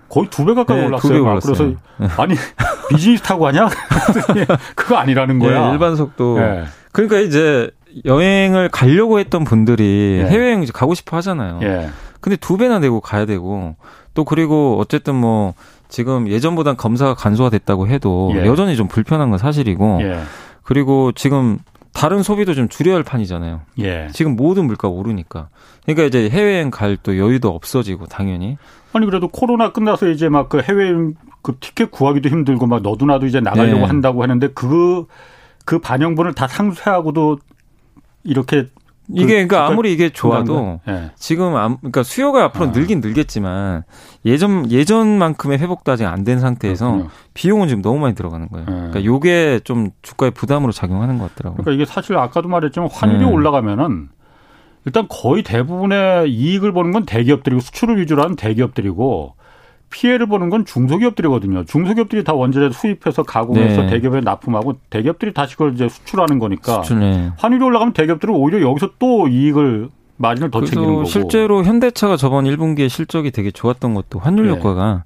[0.09, 1.23] 거의 두 배 가까이 네, 올랐어요.
[1.23, 1.55] 올랐어요.
[1.55, 1.65] 그래서
[1.99, 2.07] 네.
[2.23, 2.35] 아니
[2.91, 3.69] 비즈니스 타고 가냐?
[4.77, 5.67] 그거 아니라는 거야.
[5.69, 6.39] 네, 일반 속도.
[6.39, 6.65] 네.
[6.93, 7.71] 그러니까 이제
[8.05, 10.31] 여행을 가려고 했던 분들이 네.
[10.31, 11.61] 해외여행 가고 싶어 하잖아요.
[11.63, 11.89] 예.
[12.21, 13.75] 근데 두 배나 내고 가야 되고
[14.15, 15.55] 또 그리고 어쨌든 뭐
[15.89, 18.47] 지금 예전보단 검사가 간소화 됐다고 해도 예.
[18.47, 20.21] 여전히 좀 불편한 건 사실이고 예.
[20.63, 21.59] 그리고 지금
[21.93, 23.61] 다른 소비도 좀 줄여야 할 판이잖아요.
[23.81, 24.09] 예.
[24.13, 25.49] 지금 모든 물가 오르니까.
[25.85, 28.57] 그러니까 이제 해외여행 갈 또 여유도 없어지고 당연히.
[28.95, 33.27] 아니 그래도 코로나 끝나서 이제 막 그 해외여행 그 티켓 구하기도 힘들고 막 너도 나도
[33.27, 33.85] 이제 나가려고 네.
[33.87, 35.07] 한다고 하는데 그,
[35.65, 37.39] 그 반영분을 다 상쇄하고도
[38.25, 38.69] 이렇게
[39.09, 41.11] 이게 그 그러니까 아무리 이게 좋아도 네.
[41.17, 42.69] 지금 그러니까 수요가 앞으로 아.
[42.71, 43.83] 늘긴 늘겠지만
[44.25, 47.11] 예전 예전만큼의 회복도 아직 안 된 상태에서 그렇군요.
[47.35, 48.65] 비용은 지금 너무 많이 들어가는 거예요.
[48.67, 48.73] 네.
[48.73, 51.65] 그러니까 요게 좀 주가의 부담으로 작용하는 것 같더라고요.
[51.65, 53.31] 그러니까 이게 사실 아까도 말했지만 환율이 네.
[53.31, 54.09] 올라가면은
[54.85, 59.35] 일단 거의 대부분의 이익을 보는 건 대기업들이고 수출을 위주로 하는 대기업들이고
[59.93, 61.65] 피해를 보는 건 중소기업들이거든요.
[61.65, 63.91] 중소기업들이 다 원자재 수입해서 가공해서 네.
[63.91, 67.31] 대기업에 납품하고 대기업들이 다시 그걸 이제 수출하는 거니까 수출, 네.
[67.37, 71.05] 환율이 올라가면 대기업들은 오히려 여기서 또 이익을 마진을 더 챙기는 거고.
[71.05, 74.53] 실제로 현대차가 저번 1분기에 실적이 되게 좋았던 것도 환율 네.
[74.53, 75.05] 효과가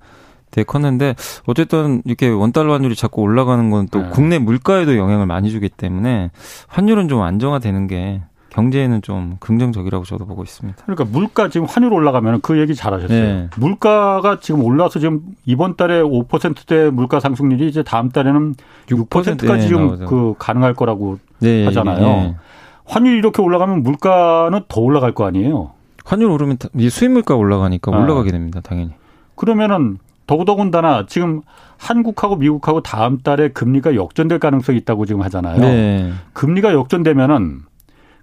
[0.50, 4.08] 되게 컸는데 어쨌든 이렇게 원달러 환율이 자꾸 올라가는 건또 네.
[4.10, 6.30] 국내 물가에도 영향을 많이 주기 때문에
[6.68, 8.22] 환율은 좀 안정화되는 게
[8.56, 10.82] 경제에는 좀 긍정적이라고 저도 보고 있습니다.
[10.86, 13.22] 그러니까 물가 지금 환율 올라가면 그 얘기 잘 하셨어요.
[13.22, 13.48] 네.
[13.58, 18.54] 물가가 지금 올라서 지금 이번 달에 5%대 물가 상승률이 이제 다음 달에는
[18.86, 20.06] 6%까지 네, 지금 나오죠.
[20.06, 22.00] 그 가능할 거라고 네, 하잖아요.
[22.00, 22.36] 네.
[22.86, 25.72] 환율이 이렇게 올라가면 물가는 더 올라갈 거 아니에요.
[26.06, 26.56] 환율 오르면
[26.88, 27.98] 수입 물가 올라가니까 아.
[27.98, 28.92] 올라가게 됩니다, 당연히.
[29.34, 31.42] 그러면은 더더군다나 지금
[31.76, 35.60] 한국하고 미국하고 다음 달에 금리가 역전될 가능성이 있다고 지금 하잖아요.
[35.60, 36.12] 네.
[36.32, 37.60] 금리가 역전되면은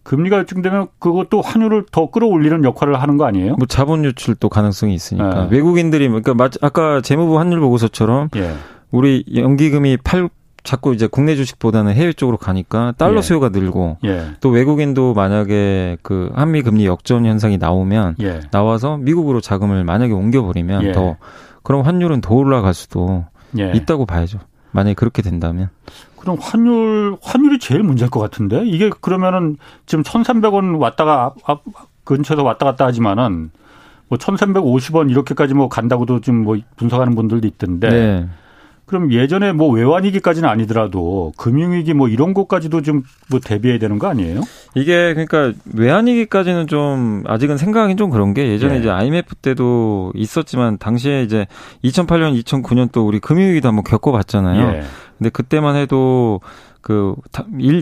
[0.04, 3.56] 금리가 역전되면 그것도 환율을 더 끌어올리는 역할을 하는 거 아니에요?
[3.56, 5.56] 뭐 자본 유출도 가능성이 있으니까 네.
[5.56, 8.54] 외국인들이 뭐 그러니까 아까 재무부 환율 보고서처럼 예.
[8.92, 10.30] 우리 연기금이 팔
[10.64, 13.22] 자꾸 이제 국내 주식보다는 해외 쪽으로 가니까 달러 예.
[13.22, 14.28] 수요가 늘고 예.
[14.40, 18.42] 또 외국인도 만약에 그 한미 금리 역전 현상이 나오면 예.
[18.52, 20.92] 나와서 미국으로 자금을 만약에 옮겨버리면 예.
[20.94, 21.18] 더
[21.64, 23.26] 그럼 환율은 더 올라갈 수도
[23.58, 23.72] 예.
[23.74, 24.40] 있다고 봐야죠.
[24.72, 25.70] 만약에 그렇게 된다면.
[26.24, 31.64] 그럼 환율 환율이 제일 문제일 것 같은데 이게 그러면은 지금 1,300원 왔다가 앞,
[32.06, 33.52] 근처에서 왔다 갔다 하지만은
[34.08, 37.90] 뭐 1,350원 이렇게까지 뭐 간다고도 좀뭐 분석하는 분들도 있던데.
[37.90, 38.30] 네.
[38.86, 44.42] 그럼 예전에 뭐 외환위기까지는 아니더라도 금융위기 뭐 이런 것까지도 좀 뭐 대비해야 되는 거 아니에요?
[44.76, 48.80] 이게 그러니까 외환위기까지는 좀 아직은 생각하기 좀 그런 게 예전에 네.
[48.80, 51.48] 이제 IMF 때도 있었지만 당시에 이제
[51.84, 54.72] 2008년, 2009년 또 우리 금융위기도 한번 겪어봤잖아요.
[54.72, 54.84] 네.
[55.18, 56.42] 근데 그때만 해도
[56.82, 57.16] 그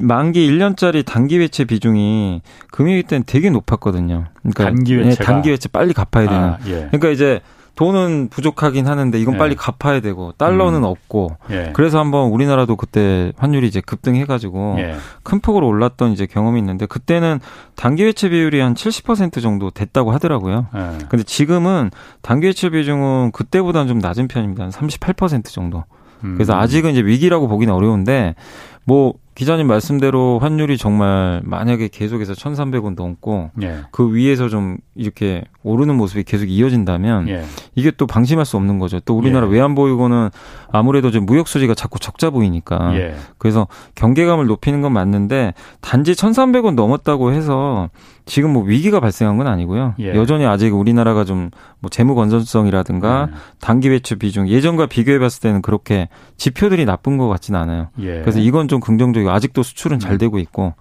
[0.01, 2.41] 만기 1년짜리 단기 외채 비중이
[2.71, 4.25] 금융위기 때는 되게 높았거든요.
[4.41, 6.43] 그러니까 단기 외채 네, 단기 외채 빨리 갚아야 되는.
[6.43, 6.87] 아, 예.
[6.91, 7.41] 그러니까 이제
[7.75, 9.37] 돈은 부족하긴 하는데 이건 예.
[9.39, 10.83] 빨리 갚아야 되고 달러는 음.
[10.83, 11.71] 없고 예.
[11.73, 14.95] 그래서 한번 우리나라도 그때 환율이 이제 급등해가지고 예.
[15.23, 17.39] 큰 폭으로 올랐던 이제 경험이 있는데 그때는
[17.75, 20.67] 단기 회체 비율이 한 70% 정도 됐다고 하더라고요.
[20.75, 20.97] 예.
[21.09, 21.89] 근데 지금은
[22.21, 24.65] 단기 회체 비중은 그때보다는 좀 낮은 편입니다.
[24.65, 25.85] 한 38% 정도.
[26.23, 26.35] 음.
[26.35, 28.35] 그래서 아직은 이제 위기라고 보기는 어려운데
[28.83, 33.77] 뭐 기자님 말씀대로 환율이 정말 만약에 계속해서 1,300원 넘고 예.
[33.91, 37.43] 그 위에서 좀 이렇게 오르는 모습이 계속 이어진다면 예.
[37.75, 38.99] 이게 또 방심할 수 없는 거죠.
[38.99, 39.51] 또 우리나라 예.
[39.51, 40.29] 외환 보유고는
[40.71, 43.15] 아무래도 좀 무역 수지가 자꾸 적자 보이니까 예.
[43.37, 47.89] 그래서 경계감을 높이는 건 맞는데 단지 1,300원 넘었다고 해서
[48.31, 49.95] 지금 뭐 위기가 발생한 건 아니고요.
[49.99, 50.15] 예.
[50.15, 53.33] 여전히 아직 우리나라가 좀 뭐 재무 건전성이라든가 음.
[53.59, 57.89] 단기 배출 비중 예전과 비교해 봤을 때는 그렇게 지표들이 나쁜 것 같지는 않아요.
[57.99, 58.21] 예.
[58.21, 60.17] 그래서 이건 좀 긍정적이고 아직도 수출은 잘 음.
[60.19, 60.75] 되고 있고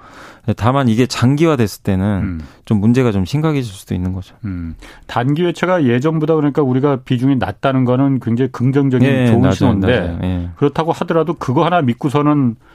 [0.56, 2.40] 다만 이게 장기화 됐을 때는 음.
[2.66, 4.36] 좀 문제가 좀 심각해질 수도 있는 거죠.
[4.44, 4.74] 음.
[5.06, 10.18] 단기 회차가 예전보다 그러니까 우리가 비중이 낮다는 거는 굉장히 긍정적인 예, 좋은 낮아요, 신호인데 낮아요.
[10.22, 10.50] 예.
[10.56, 12.69] 그렇다고 하더라도 그거 하나 믿고서는 그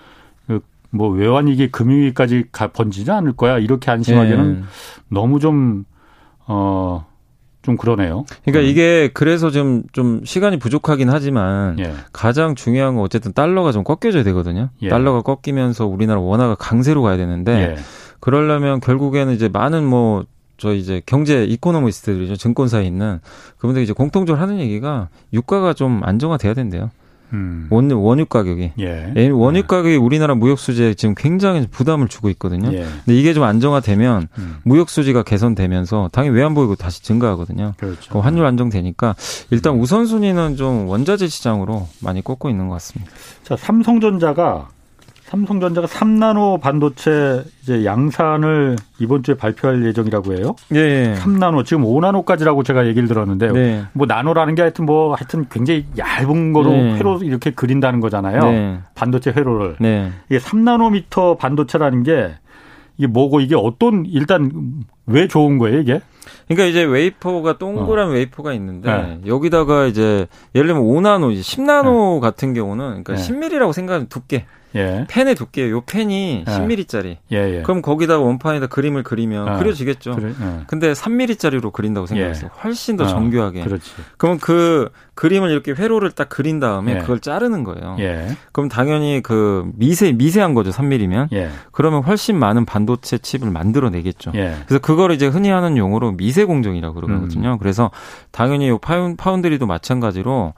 [0.95, 4.63] 뭐 외환위기 금융위기까지 가 번지지 않을 거야 이렇게 안심하기는 예.
[5.10, 5.86] 너무 좀
[6.47, 7.05] 어.
[7.62, 8.25] 좀 그러네요.
[8.43, 8.69] 그러니까 음.
[8.69, 11.95] 이게 그래서 좀, 좀 시간이 부족하긴 하지만 예.
[12.13, 14.69] 가장 중요한 건 어쨌든 달러가 좀 꺾여줘야 되거든요.
[14.84, 14.89] 예.
[14.89, 17.75] 달러가 꺾이면서 우리나라 원화가 강세로 가야 되는데 예.
[18.19, 23.19] 그러려면 결국에는 이제 많은 뭐 저 이제 경제 economist들이죠 증권사에 있는
[23.58, 26.91] 그분들이 이제 공통적으로 하는 얘기가 유가가 좀 안정화돼야 된대요.
[27.33, 27.67] 음.
[27.69, 28.73] 원, 원유 가격이.
[28.79, 29.29] 예.
[29.29, 29.67] 원유 네.
[29.67, 32.71] 가격이 우리나라 무역 수지에 지금 굉장히 부담을 주고 있거든요.
[32.73, 32.85] 예.
[33.05, 34.55] 근데 이게 좀 안정화되면 음.
[34.63, 37.73] 무역 수지가 개선되면서 당연히 외환 보유고 다시 증가하거든요.
[37.77, 38.19] 그렇죠.
[38.19, 39.15] 환율 안정되니까
[39.51, 39.81] 일단 음.
[39.81, 43.11] 우선순위는 좀 원자재 시장으로 많이 꼽고 있는 것 같습니다.
[43.43, 44.69] 자, 삼성전자가
[45.25, 50.55] 삼성전자가 3나노 반도체 이제 양산을 이번 주에 발표할 예정이라고 해요.
[50.75, 51.15] 예.
[51.17, 51.63] 3나노 예.
[51.63, 53.83] 지금 5나노까지라고 제가 얘기를 들었는데 네.
[53.93, 56.95] 뭐 나노라는 게 하여튼 뭐 하여튼 굉장히 얇은 거로 네.
[56.97, 58.39] 회로 이렇게 그린다는 거잖아요.
[58.39, 58.79] 네.
[58.93, 59.77] 반도체 회로를.
[59.79, 60.11] 네.
[60.29, 62.35] 이게 3나노미터 반도체라는 게
[62.97, 64.51] 이게 뭐고 이게 어떤 일단
[65.07, 66.01] 왜 좋은 거예요, 이게?
[66.47, 68.11] 그러니까 이제 웨이퍼가 동그란 어.
[68.11, 69.21] 웨이퍼가 있는데 네.
[69.25, 74.45] 여기다가 이제 예를 들면 5나노, 10나노 같은 경우는 그러니까 10mm라고 생각하면 두께.
[74.75, 75.05] 예.
[75.07, 76.51] 펜의 두께, 요 펜이 예.
[76.51, 77.17] 10mm짜리.
[77.31, 77.61] 예, 예.
[77.61, 80.15] 그럼 거기다가 원판에다 그림을 그리면 아, 그려지겠죠.
[80.15, 80.63] 그래, 예.
[80.67, 82.49] 근데 3mm짜리로 그린다고 생각했어요.
[82.53, 82.61] 예.
[82.61, 83.61] 훨씬 더 아, 정교하게.
[83.61, 83.91] 어, 그렇지.
[84.17, 86.99] 그러면 그 그림을 이렇게 회로를 딱 그린 다음에 예.
[86.99, 87.95] 그걸 자르는 거예요.
[88.51, 90.71] 그럼 당연히 그 미세 미세한 거죠.
[90.71, 91.29] 3mm면.
[91.71, 94.31] 그러면 훨씬 많은 반도체 칩을 만들어 내겠죠.
[94.31, 97.53] 그래서 그거를 이제 흔히 하는 용어로 미세 공정이라고 그러거든요.
[97.53, 97.57] 음.
[97.59, 97.91] 그래서
[98.31, 100.53] 당연히 요 파운, 파운드리도 마찬가지로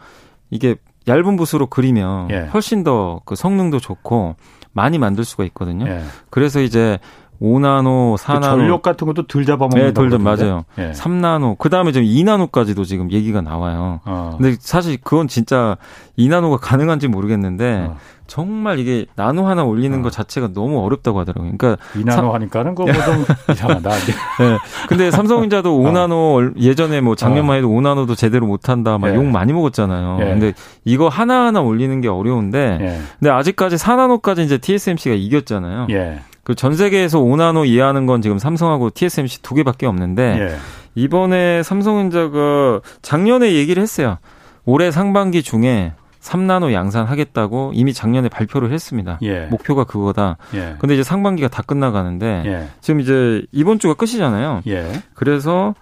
[0.50, 0.76] 이게
[1.08, 2.50] 얇은 붓으로 그리면 예.
[2.54, 4.36] 훨씬 더 그 성능도 좋고
[4.74, 5.88] 많이 만들 수가 있거든요.
[5.88, 6.02] 예.
[6.30, 7.00] 그래서 이제
[7.42, 8.36] 5나노, 4나노.
[8.42, 10.66] 그 전력 같은 것도 덜 잡아먹는 네, 덜, 맞아요.
[10.80, 10.92] 예.
[10.92, 11.58] 3나노.
[11.60, 14.00] 그 다음에 지금 2나노까지도 지금 얘기가 나와요.
[14.06, 14.36] 어.
[14.40, 15.78] 근데 사실 그건 진짜
[16.18, 17.98] 2나노가 가능한지 모르겠는데, 어.
[18.28, 20.02] 정말 이게 나노 하나 올리는 어.
[20.02, 21.54] 것 자체가 너무 어렵다고 하더라고요.
[21.58, 23.90] 그러니까 2나노 하니까는 그거 좀 이상하다.
[23.90, 24.58] 네.
[24.88, 26.54] 근데 삼성전자도 5나노 어.
[26.60, 27.58] 예전에 뭐 작년만 어.
[27.58, 29.30] 해도 5나노도 제대로 못 한다 막욕 예.
[29.30, 30.18] 많이 먹었잖아요.
[30.22, 30.26] 예.
[30.26, 30.54] 근데
[30.86, 33.00] 이거 하나하나 올리는 게 어려운데 예.
[33.20, 35.88] 근데 아직까지 4나노까지 이제 TSMC가 이겼잖아요.
[35.92, 36.20] 예.
[36.44, 40.56] 그전 세계에서 5나노 이해하는 건 지금 삼성하고 TSMC 두 개밖에 없는데 예.
[40.96, 44.18] 이번에 삼성전자가 작년에 얘기를 했어요.
[44.66, 49.20] 올해 상반기 중에 3나노 양산하겠다고 이미 작년에 발표를 했습니다.
[49.22, 49.46] 예.
[49.48, 50.38] 목표가 그거다.
[50.54, 50.76] 예.
[50.80, 52.68] 근데 이제 상반기가 다 끝나가는데 예.
[52.82, 54.62] 지금 이제 이번 주가 끝이잖아요.
[54.68, 54.92] 예.
[55.14, 55.74] 그래서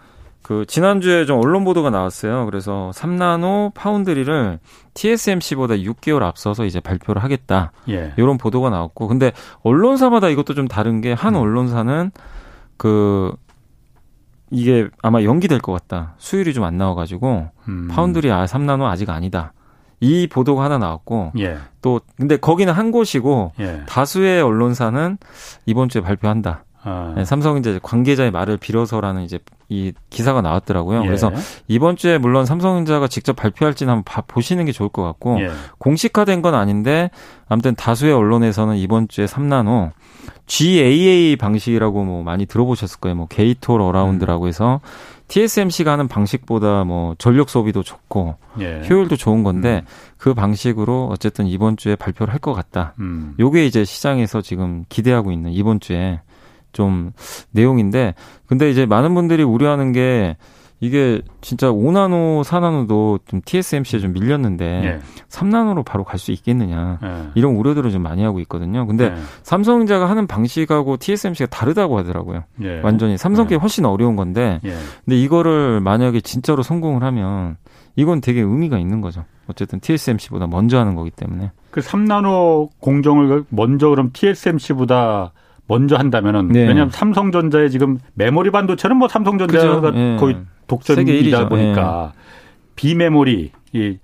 [0.41, 2.45] 그 지난주에 좀 언론 보도가 나왔어요.
[2.45, 4.59] 그래서 3나노 파운드리를
[4.93, 7.71] TSMC보다 6개월 앞서서 이제 발표를 하겠다.
[7.89, 8.13] 예.
[8.17, 9.31] 이런 보도가 나왔고 근데
[9.63, 12.11] 언론사마다 이것도 좀 다른 게 한 언론사는
[12.77, 13.33] 그
[14.51, 16.13] 이게 아마 연기될 것 같다.
[16.17, 17.87] 수율이 좀 안 나와가지고 음.
[17.89, 19.53] 파운드리 아 3나노 아직 아니다.
[20.05, 21.57] 이 보도가 하나 나왔고 예.
[21.81, 23.81] 또 근데 거기는 한 곳이고 예.
[23.87, 25.17] 다수의 언론사는
[25.65, 26.63] 이번 주에 발표한다.
[26.83, 27.13] 아.
[27.17, 29.39] 네, 삼성 이제 관계자의 말을 빌어서라는 이제
[29.69, 31.01] 이 기사가 나왔더라고요.
[31.01, 31.05] 예.
[31.07, 31.31] 그래서
[31.67, 35.49] 이번 주에 물론 삼성전자가 직접 발표할지는 한번 봐, 보시는 게 좋을 것 같고 예.
[35.79, 37.09] 공식화된 건 아닌데
[37.47, 39.91] 아무튼 다수의 언론에서는 이번 주에 3나노
[40.45, 43.15] GAA 방식이라고 뭐 많이 들어보셨을 거예요.
[43.15, 44.79] 뭐 gate all around라고 해서
[45.27, 48.83] TSMC가 하는 방식보다 뭐 전력 소비도 좋고 예.
[48.89, 49.89] 효율도 좋은 건데 음.
[50.17, 52.93] 그 방식으로 어쨌든 이번 주에 발표를 할 것 같다.
[52.99, 53.33] 음.
[53.39, 56.21] 요게 이제 시장에서 지금 기대하고 있는 이번 주에
[56.73, 57.11] 좀
[57.51, 58.13] 내용인데
[58.45, 60.37] 근데 이제 많은 분들이 우려하는 게
[60.79, 64.99] 이게 진짜 5나노, 4나노도 좀 TSMC에 좀 밀렸는데 예.
[65.29, 67.29] 3나노로 바로 갈 수 있겠느냐 예.
[67.35, 68.85] 이런 우려들을 좀 많이 하고 있거든요.
[68.85, 69.15] 근데 예.
[69.43, 72.43] 삼성전자가 하는 방식하고 TSMC가 다르다고 하더라고요.
[72.61, 72.81] 예.
[72.81, 73.57] 완전히 삼성께 예.
[73.59, 74.73] 훨씬 어려운 건데 예.
[75.05, 77.57] 근데 이거를 만약에 진짜로 성공을 하면
[77.95, 79.23] 이건 되게 의미가 있는 거죠.
[79.47, 81.51] 어쨌든 TSMC보다 먼저 하는 거기 때문에.
[81.71, 85.31] 그 3나노 공정을 먼저 그럼 TSMC보다
[85.67, 86.61] 먼저 한다면은 네.
[86.61, 90.15] 왜냐하면 삼성전자의 지금 메모리 반도체는 뭐 삼성전자가 네.
[90.17, 92.21] 거의 독점이다 보니까 네.
[92.75, 93.97] 비메모리 이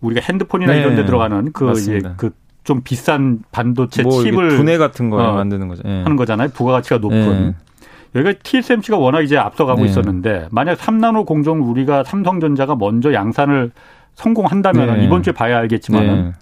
[0.00, 0.80] 우리가 핸드폰이나 네.
[0.80, 2.30] 이런 데 들어가는 그 이제 그
[2.66, 5.82] 좀 비싼 반도체 뭐 칩을 분해 같은 거 어, 만드는 거죠.
[5.84, 6.02] 네.
[6.02, 6.48] 하는 거잖아요.
[6.48, 7.46] 부가가치가 높은.
[7.46, 7.54] 네.
[8.16, 9.88] 여기가 TSMC가 워낙 이제 앞서가고 네.
[9.88, 13.70] 있었는데 만약 3나노 공정 우리가 삼성전자가 먼저 양산을
[14.16, 16.34] 성공한다면 은 이번 주에 봐야 알겠지만은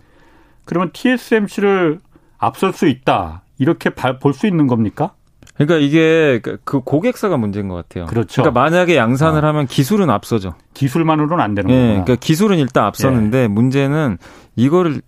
[0.65, 2.01] 그러면 TSMC를
[2.39, 3.43] 앞설 수 있다.
[3.59, 5.13] 이렇게 볼 수 있는 겁니까?
[5.55, 8.07] 그러니까 이게 그, 그 고객사가 문제인 것 같아요.
[8.07, 8.43] 그렇죠.
[8.43, 9.49] 그러니까 만약에 양산을 아.
[9.49, 10.55] 하면 기술은 앞서죠.
[10.75, 11.89] 기술만으로는 안 되는 거예요.
[12.05, 13.49] 그러니까 기술은 일단 앞서는데 예.
[13.49, 14.19] 문제는
[14.57, 15.01] 이거를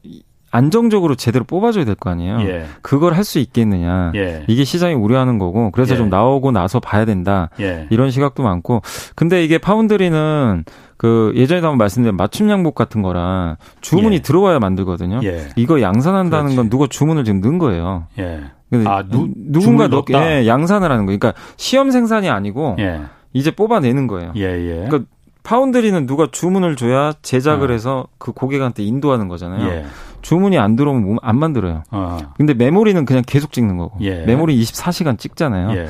[0.51, 2.41] 안정적으로 제대로 뽑아줘야 될 거 아니에요.
[2.43, 2.67] 예.
[2.83, 4.13] 그걸 할 수 있겠느냐.
[4.15, 4.45] 예.
[4.47, 5.99] 이게 시장이 우려하는 거고 그래서 예.
[5.99, 7.51] 좀 나오고 나서 봐야 된다.
[7.61, 7.87] 예.
[7.91, 8.83] 이런 시각도 많고.
[9.15, 10.65] 근데 이게 파운드리는
[10.97, 14.21] 그 예전에도 한번 말씀드린 맞춤 양복 같은 거랑 주문이 예.
[14.21, 15.21] 들어와야 만들거든요.
[15.25, 15.49] 예.
[15.57, 16.57] 이거 양산한다는 그렇지.
[16.57, 18.07] 건 누가 주문을 지금 넣은 거예요.
[18.19, 18.43] 예.
[18.85, 21.17] 아, 누, 누군가 넣, 예, 양산을 하는 거.
[21.17, 23.01] 그러니까 시험 생산이 아니고 예.
[23.33, 24.33] 이제 뽑아내는 거예요.
[24.37, 24.87] 예, 예.
[24.89, 25.05] 그러니까
[25.43, 27.73] 파운드리는 누가 주문을 줘야 제작을 어.
[27.73, 29.85] 해서 그 고객한테 인도하는 거잖아요.
[30.27, 30.29] 예.
[30.29, 31.83] 주문이 안 들어오면 뭐안 만들어요.
[31.91, 32.19] 어.
[32.37, 33.99] 근데 메모리는 그냥 계속 찍는 거고.
[34.01, 34.25] 예.
[34.25, 35.71] 메모리 24시간 찍잖아요.
[35.77, 35.87] 예.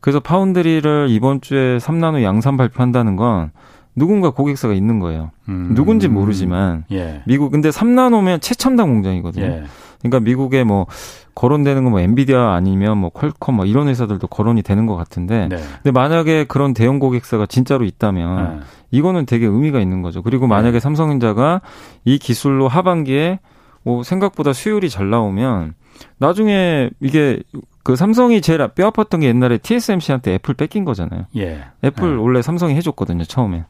[0.00, 3.50] 그래서 파운드리를 이번 주에 3나노 양산 발표한다는 건
[3.94, 5.30] 누군가 고객사가 있는 거예요.
[5.48, 5.72] 음.
[5.74, 7.22] 누군지 모르지만 예.
[7.26, 9.44] 미국 근데 3나노면 최첨단 공장이거든요.
[9.44, 9.64] 예.
[10.00, 10.86] 그러니까 미국에 뭐
[11.34, 15.56] 거론되는 건 뭐 엔비디아 아니면 뭐 퀄컴 뭐 이런 회사들도 거론이 되는 것 같은데 네.
[15.82, 18.64] 근데 만약에 그런 대형 고객사가 진짜로 있다면 네.
[18.90, 20.22] 이거는 되게 의미가 있는 거죠.
[20.22, 20.80] 그리고 만약에 네.
[20.80, 21.60] 삼성전자가
[22.04, 23.38] 이 기술로 하반기에
[23.86, 25.74] 뭐 생각보다 수율이 잘 나오면
[26.18, 27.40] 나중에 이게
[27.84, 31.26] 그 삼성이 제일 뼈 아팠던 게 옛날에 TSMC한테 애플 뺏긴 거잖아요.
[31.36, 31.62] 예.
[31.84, 32.20] 애플 네.
[32.20, 33.64] 원래 삼성이 해줬거든요 처음에.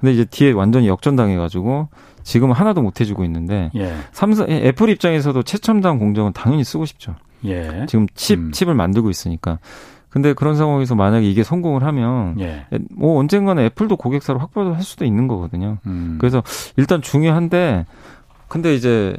[0.00, 1.90] 근데 이제 뒤에 완전히 역전당해가지고
[2.24, 3.94] 지금은 하나도 못 해주고 있는데 예.
[4.10, 7.14] 삼성 애플 입장에서도 최첨단 공정은 당연히 쓰고 싶죠.
[7.44, 7.86] 예.
[7.86, 8.50] 지금 칩 음.
[8.50, 9.60] 칩을 만들고 있으니까.
[10.08, 12.66] 근데 그런 상황에서 만약에 이게 성공을 하면 예.
[12.90, 15.78] 뭐 언젠가는 애플도 고객사로 확보할 수도 있는 거거든요.
[15.86, 16.16] 음.
[16.20, 16.42] 그래서
[16.76, 17.86] 일단 중요한데
[18.48, 19.16] 근데 이제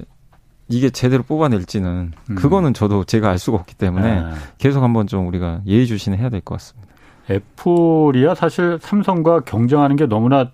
[0.69, 2.35] 이게 제대로 뽑아낼지는 음.
[2.35, 4.33] 그거는 저도 제가 알 수가 없기 때문에 아.
[4.57, 6.93] 계속 한번 좀 우리가 예의주시는 해야 될 것 같습니다.
[7.29, 10.51] 애플이야 사실 삼성과 경쟁하는 게 너무나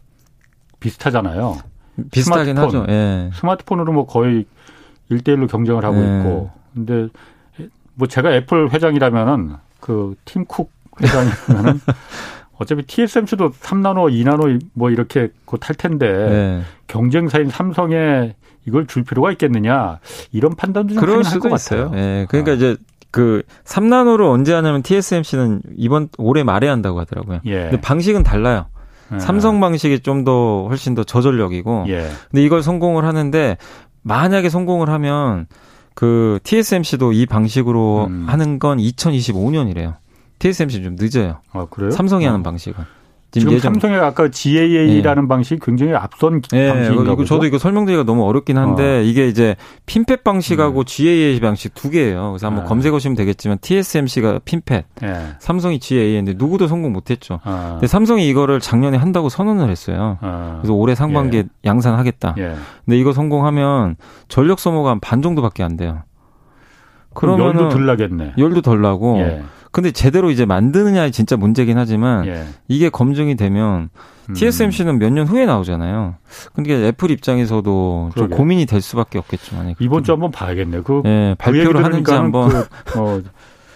[0.79, 1.57] 비슷하잖아요.
[2.11, 2.81] 비슷하긴 스마트폰.
[2.81, 2.91] 하죠.
[2.91, 3.29] 예.
[3.33, 4.45] 스마트폰으로 뭐 거의
[5.09, 6.19] 일대일로 경쟁을 하고 예.
[6.19, 6.51] 있고.
[6.73, 7.07] 근데
[7.95, 10.69] 뭐 제가 애플 회장이라면은 그 팀쿡
[11.01, 11.81] 회장이라면은
[12.59, 16.61] 어차피 TSMC도 3나노, 2나노 뭐 이렇게 곧할 텐데 예.
[16.87, 18.35] 경쟁사인 삼성에
[18.67, 19.99] 이걸 줄 필요가 있겠느냐
[20.31, 21.91] 이런 판단도 좀 그럴 수도 있어요.
[21.95, 22.25] 예.
[22.29, 22.55] 그러니까 아.
[22.55, 22.77] 이제
[23.11, 27.39] 그 3나노를 언제 하냐면 TSMC는 이번 올해 말에 한다고 하더라고요.
[27.45, 27.61] 예.
[27.63, 28.67] 근데 방식은 달라요.
[29.13, 29.19] 예.
[29.19, 31.85] 삼성 방식이 좀 더 훨씬 더 저전력이고.
[31.87, 32.09] 예.
[32.29, 33.57] 근데 이걸 성공을 하는데
[34.03, 35.47] 만약에 성공을 하면
[35.95, 38.25] 그 TSMC도 이 방식으로 음.
[38.27, 39.95] 하는 건 2025년이래요.
[40.39, 41.39] TSMC 좀 늦어요.
[41.51, 41.91] 아, 그래요?
[41.91, 42.29] 삼성이 어.
[42.29, 42.83] 하는 방식은.
[43.31, 45.27] 지금, 지금 삼성의 아까 GAA라는 네.
[45.27, 46.73] 방식이 굉장히 앞선 네.
[46.73, 49.01] 방식인가 이거 저도 이거 설명드리기가 너무 어렵긴 한데 어.
[49.01, 50.85] 이게 이제 핀팻 방식하고 음.
[50.85, 52.31] GAA 방식 두 개예요.
[52.31, 52.69] 그래서 한번 네.
[52.69, 55.13] 검색하시면 되겠지만 TSMC가 핀팻, 네.
[55.39, 57.39] 삼성이 GAA인데 누구도 성공 못했죠.
[57.45, 57.69] 어.
[57.73, 60.17] 근데 삼성이 이거를 작년에 한다고 선언을 했어요.
[60.21, 60.57] 어.
[60.61, 61.45] 그래서 올해 상반기에 예.
[61.65, 62.35] 양산하겠다.
[62.39, 62.55] 예.
[62.85, 63.95] 근데 이거 성공하면
[64.27, 66.03] 전력 소모가 한 반 정도밖에 안 돼요.
[67.13, 68.33] 그러면 열도 덜 나겠네.
[68.37, 69.17] 열도 덜 나고.
[69.69, 69.71] 예.
[69.71, 72.45] 근데 제대로 이제 만드느냐이 진짜 문제긴 하지만 예.
[72.67, 73.89] 이게 검증이 되면
[74.29, 74.33] 음.
[74.33, 76.15] TSMC는 몇 년 후에 나오잖아요.
[76.53, 79.55] 근데 애플 입장에서도 좀 고민이 될 수밖에 없겠죠.
[79.55, 80.81] 만약 이번 주 한번 봐야겠네.
[80.81, 82.49] 그 예, 발표를 하는지 한번.
[82.49, 83.21] 그, 어,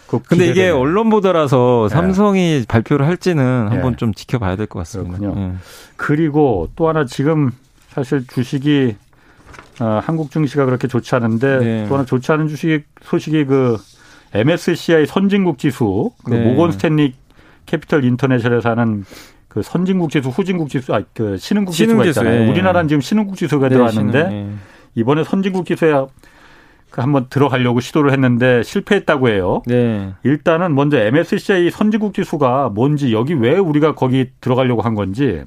[0.07, 1.93] 그 근데 이게 언론 보도라서 예.
[1.93, 3.95] 삼성이 발표를 할지는 한번 예.
[3.97, 5.27] 좀 지켜봐야 될 것 같습니다.
[5.35, 5.53] 예.
[5.95, 7.49] 그리고 또 하나 지금
[7.89, 8.95] 사실 주식이
[9.79, 11.85] 어, 한국 증시가 그렇게 좋지 않은데 네.
[11.89, 13.77] 또 하나 좋지 않은 주식 소식이 그
[14.33, 16.43] MSCI 선진국 지수, 그 네.
[16.43, 17.13] 모건 스탠리
[17.65, 19.05] 캐피털 인터내셔널에서 하는
[19.47, 22.41] 그 선진국 지수, 후진국 지수, 아, 그 신흥국 지수가 있잖아요.
[22.41, 22.49] 예.
[22.49, 24.53] 우리나라는 지금 신흥국 지수가 네, 들어왔는데 신흥, 예.
[24.95, 25.93] 이번에 선진국 지수에
[26.89, 29.61] 그 한번 들어가려고 시도를 했는데 실패했다고 해요.
[29.65, 30.13] 네.
[30.23, 35.43] 일단은 먼저 MSCI 선진국 지수가 뭔지 여기 왜 우리가 거기 들어가려고 한 건지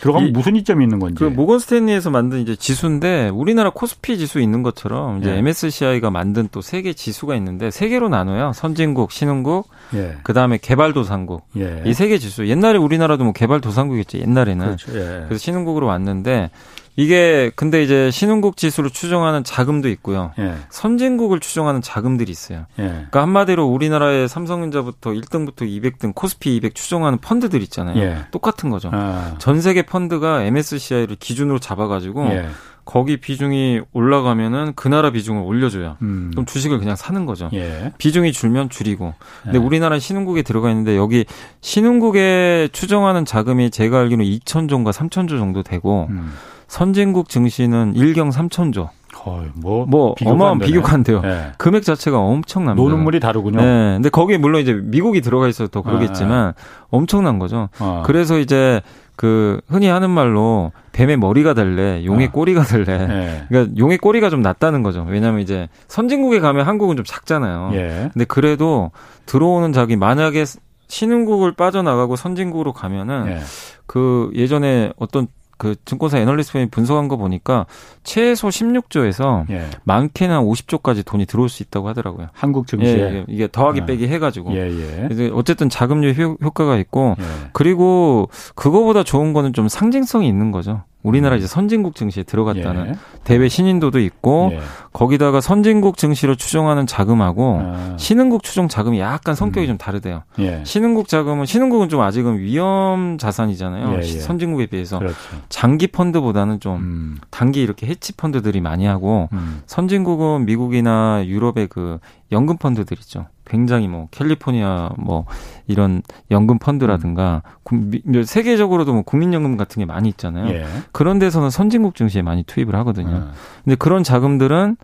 [0.00, 1.16] 들어가면 이, 무슨 이점이 있는 건지.
[1.18, 5.38] 그 모건 스탠리에서 만든 이제 지수인데 우리나라 코스피 지수 있는 것처럼 이제 예.
[5.38, 8.52] MSCI가 만든 또 세계 지수가 있는데 세 개로 나눠요.
[8.54, 10.16] 선진국, 신흥국, 예.
[10.22, 11.44] 그다음에 개발도상국.
[11.58, 11.82] 예.
[11.86, 12.46] 이세 개 지수.
[12.48, 14.18] 옛날에 우리나라도 뭐 개발도상국이었지.
[14.20, 14.64] 옛날에는.
[14.66, 14.92] 그렇죠.
[14.94, 15.24] 예.
[15.26, 16.50] 그래서 신흥국으로 왔는데
[16.96, 20.32] 이게 근데 이제 신흥국 지수를 추정하는 자금도 있고요.
[20.38, 20.54] 예.
[20.70, 22.66] 선진국을 추정하는 자금들이 있어요.
[22.78, 22.86] 예.
[22.88, 27.98] 그러니까 한마디로 우리나라의 삼성전자부터 1등부터 200등 코스피 200 추정하는 펀드들 있잖아요.
[28.02, 28.24] 예.
[28.30, 28.90] 똑같은 거죠.
[28.92, 29.34] 아.
[29.38, 32.48] 전 세계 펀드가 MSCI를 기준으로 잡아가지고 예.
[32.86, 35.96] 거기 비중이 올라가면은 그 나라 비중을 올려줘요.
[36.02, 36.30] 음.
[36.30, 37.50] 그럼 주식을 그냥 사는 거죠.
[37.52, 37.92] 예.
[37.98, 39.12] 비중이 줄면 줄이고.
[39.42, 39.62] 근데 예.
[39.62, 41.26] 우리나라는 신흥국에 들어가 있는데 여기
[41.60, 46.32] 신흥국에 추정하는 자금이 제가 알기로는 2천조인가 3천조 정도 되고 음.
[46.68, 48.88] 선진국 증시는 1경 3천조.
[49.14, 51.20] 거의 뭐, 뭐 어마어마한 돼요.
[51.22, 51.52] 네.
[51.58, 52.82] 금액 자체가 엄청납니다.
[52.82, 53.60] 노는 물이 다르군요.
[53.60, 53.94] 네.
[53.94, 56.62] 근데 거기에 물론 이제 미국이 들어가 있어서 더 그러겠지만 네.
[56.90, 57.68] 엄청난 거죠.
[57.80, 58.02] 어.
[58.04, 58.82] 그래서 이제
[59.16, 62.30] 그 흔히 하는 말로 뱀의 머리가 달래, 용의 어.
[62.30, 63.06] 꼬리가 달래.
[63.06, 63.44] 네.
[63.48, 65.04] 그러니까 용의 꼬리가 좀 낫다는 거죠.
[65.08, 67.70] 왜냐하면 이제 선진국에 가면 한국은 좀 작잖아요.
[67.72, 68.10] 예.
[68.12, 68.90] 근데 그래도
[69.24, 70.44] 들어오는 자기 만약에
[70.88, 73.40] 신흥국을 빠져나가고 선진국으로 가면은 예.
[73.86, 75.28] 그 예전에 어떤
[75.58, 77.66] 그 증권사 애널리스트분이 분석한 거 보니까
[78.04, 79.66] 최소 16조에서 예.
[79.84, 82.28] 많게는 50조까지 돈이 들어올 수 있다고 하더라고요.
[82.32, 83.86] 한국 증시에 예, 이게 더하기 예.
[83.86, 85.30] 빼기 해가지고 예, 예.
[85.32, 87.24] 어쨌든 자금률 효과가 있고 예.
[87.52, 90.82] 그리고 그거보다 좋은 거는 좀 상징성이 있는 거죠.
[91.06, 91.38] 우리나라 음.
[91.38, 92.94] 이제 선진국 증시에 들어갔다는 예.
[93.22, 94.60] 대외 신인도도 있고 예.
[94.92, 97.96] 거기다가 선진국 증시로 추정하는 자금하고 아.
[97.96, 99.68] 신흥국 추정 자금이 약간 성격이 음.
[99.68, 100.24] 좀 다르대요.
[100.40, 100.62] 예.
[100.64, 103.92] 신흥국 자금은 신흥국은 좀 아직은 위험 자산이잖아요.
[103.94, 104.02] 예, 예.
[104.02, 105.16] 선진국에 비해서 그렇죠.
[105.48, 107.18] 장기 펀드보다는 좀 음.
[107.30, 109.62] 단기 이렇게 해치 펀드들이 많이 하고 음.
[109.66, 112.00] 선진국은 미국이나 유럽의 그
[112.32, 113.26] 연금 펀드들 있죠.
[113.46, 115.24] 굉장히 뭐 캘리포니아 뭐
[115.66, 117.42] 이런 연금 펀드라든가
[117.72, 118.24] 음.
[118.24, 120.48] 세계적으로도 뭐 국민연금 같은 게 많이 있잖아요.
[120.52, 120.66] 예.
[120.92, 123.16] 그런 데서는 선진국 증시에 많이 투입을 하거든요.
[123.16, 123.30] 음.
[123.64, 124.76] 근데 그런 자금들은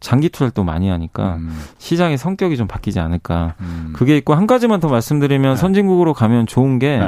[0.00, 1.58] 장기 투자를 또 많이 하니까 음.
[1.78, 3.54] 시장의 성격이 좀 바뀌지 않을까.
[3.60, 3.92] 음.
[3.94, 5.60] 그게 있고 한 가지만 더 말씀드리면 네.
[5.60, 7.00] 선진국으로 가면 좋은 게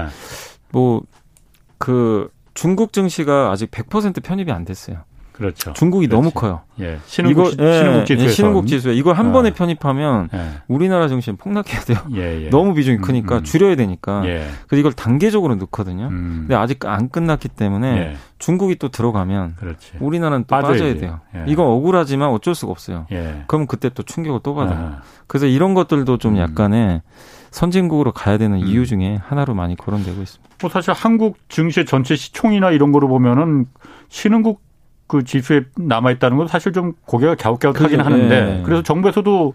[0.73, 2.39] 뭐그 네.
[2.55, 5.05] 중국 증시가 아직 100% 편입이 안 됐어요.
[5.39, 5.73] 그렇죠.
[5.73, 6.21] 중국이 그렇지.
[6.21, 6.63] 너무 커요.
[6.81, 6.99] 예.
[7.07, 9.33] 신흥국, 이거, 예, 신흥국 예, 신흥국 지수에 이걸 한 아.
[9.33, 10.49] 번에 편입하면 예.
[10.67, 11.99] 우리나라 증시는 폭락해야 돼요.
[12.17, 12.51] 예, 예.
[12.51, 13.45] 너무 비중이 음, 크니까 음, 음.
[13.45, 14.27] 줄여야 되니까.
[14.27, 14.49] 예.
[14.67, 16.09] 그래서 이걸 단계적으로 넣거든요.
[16.09, 16.39] 음.
[16.41, 18.17] 근데 아직 안 끝났기 때문에 예.
[18.39, 19.93] 중국이 또 들어가면 그렇지.
[20.01, 20.57] 우리나라는 또.
[20.57, 21.21] 빠져야 돼요.
[21.37, 21.45] 예.
[21.47, 23.07] 이건 억울하지만 어쩔 수가 없어요.
[23.47, 24.97] 그럼 그때 또 충격을 또 받아요.
[24.99, 25.03] 아.
[25.29, 26.39] 그래서 이런 것들도 좀 음.
[26.39, 27.03] 약간의
[27.51, 28.67] 선진국으로 가야 되는 음.
[28.67, 30.57] 이유 중에 하나로 많이 거론되고 있습니다.
[30.61, 33.67] 뭐 사실 한국 증시 전체 시총이나 이런 거로 보면은
[34.09, 34.68] 신흥국
[35.09, 38.63] 그 지수에 남아 있다는 건 사실 좀 고개가 갸웃갸웃하긴 하는데 네.
[38.65, 39.55] 그래서 정부에서도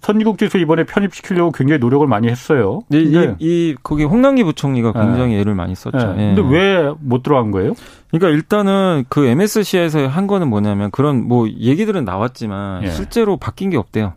[0.00, 2.80] 선진국 지수 이번에 편입시키려고 굉장히 노력을 많이 했어요.
[2.88, 5.00] 네, 이, 이 거기 홍남기 부총리가 네.
[5.00, 5.40] 굉장히 네.
[5.40, 6.14] 애를 많이 썼죠.
[6.14, 6.34] 네.
[6.34, 7.72] 근데 왜 못 들어간 거예요?
[8.10, 12.90] 그러니까 일단은 그 MSC에서 한 거는 뭐냐면 그런 뭐 얘기들은 나왔지만 예.
[12.90, 14.14] 실제로 바뀐 게 없대요.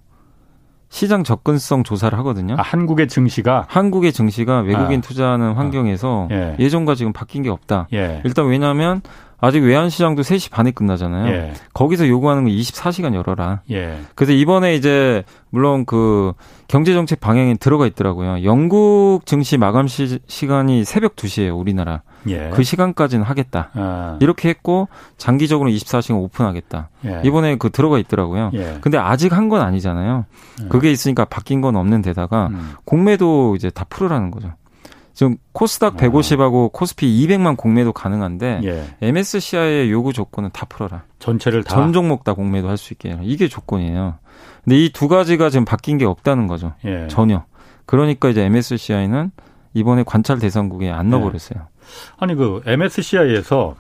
[0.90, 2.56] 시장 접근성 조사를 하거든요.
[2.58, 5.02] 아, 한국의 증시가 한국의 증시가 외국인 아.
[5.02, 6.56] 투자하는 환경에서 아.
[6.60, 6.70] 예.
[6.70, 7.88] 전과 지금 바뀐 게 없다.
[7.94, 8.22] 예.
[8.26, 9.02] 일단 왜냐하면
[9.42, 11.32] 아직 외환 시장도 3시 반에 끝나잖아요.
[11.34, 11.54] 예.
[11.74, 13.62] 거기서 요구하는 거 24시간 열어라.
[13.72, 14.00] 예.
[14.16, 16.34] 그래서 이번에 이제 물론 그
[16.68, 18.44] 경제 정책 방향에 들어가 있더라고요.
[18.44, 22.02] 영국 증시 마감 시, 간이 새벽 2시예요, 우리나라.
[22.28, 22.50] 예.
[22.54, 23.70] 그 시간까지는 하겠다.
[23.76, 24.18] 아.
[24.20, 26.90] 이렇게 했고 장기적으로 24시간 오픈하겠다.
[27.06, 27.22] 예.
[27.24, 28.52] 이번에 그 들어가 있더라고요.
[28.56, 28.78] 예.
[28.82, 30.26] 근데 아직 한 건 아니잖아요.
[30.64, 30.68] 예.
[30.68, 32.74] 그게 있으니까 바뀐 건 없는 데다가 음.
[32.86, 34.52] 공매도 이제 다 풀으라는 거죠.
[35.20, 36.70] 지금 코스닥 150하고 아.
[36.72, 38.86] 코스피 200만 공매도 가능한데 예.
[39.02, 41.04] MSCI의 요구 조건은 다 풀어라.
[41.20, 41.76] 전체를 다.
[41.76, 43.20] 전 종목 다 공매도 할 수 있게 해라.
[43.24, 44.16] 이게 조건이에요.
[44.64, 46.72] 근데 이 두 가지가 지금 바뀐 게 없다는 거죠.
[46.86, 47.10] 예.
[47.10, 47.44] 전혀.
[47.86, 49.32] 그러니까 이제 MSCI는
[49.74, 51.10] 이번에 관찰 대상국에 안 예.
[51.10, 51.68] 넣어버렸어요.
[52.18, 53.76] 아니 그 MSCI에서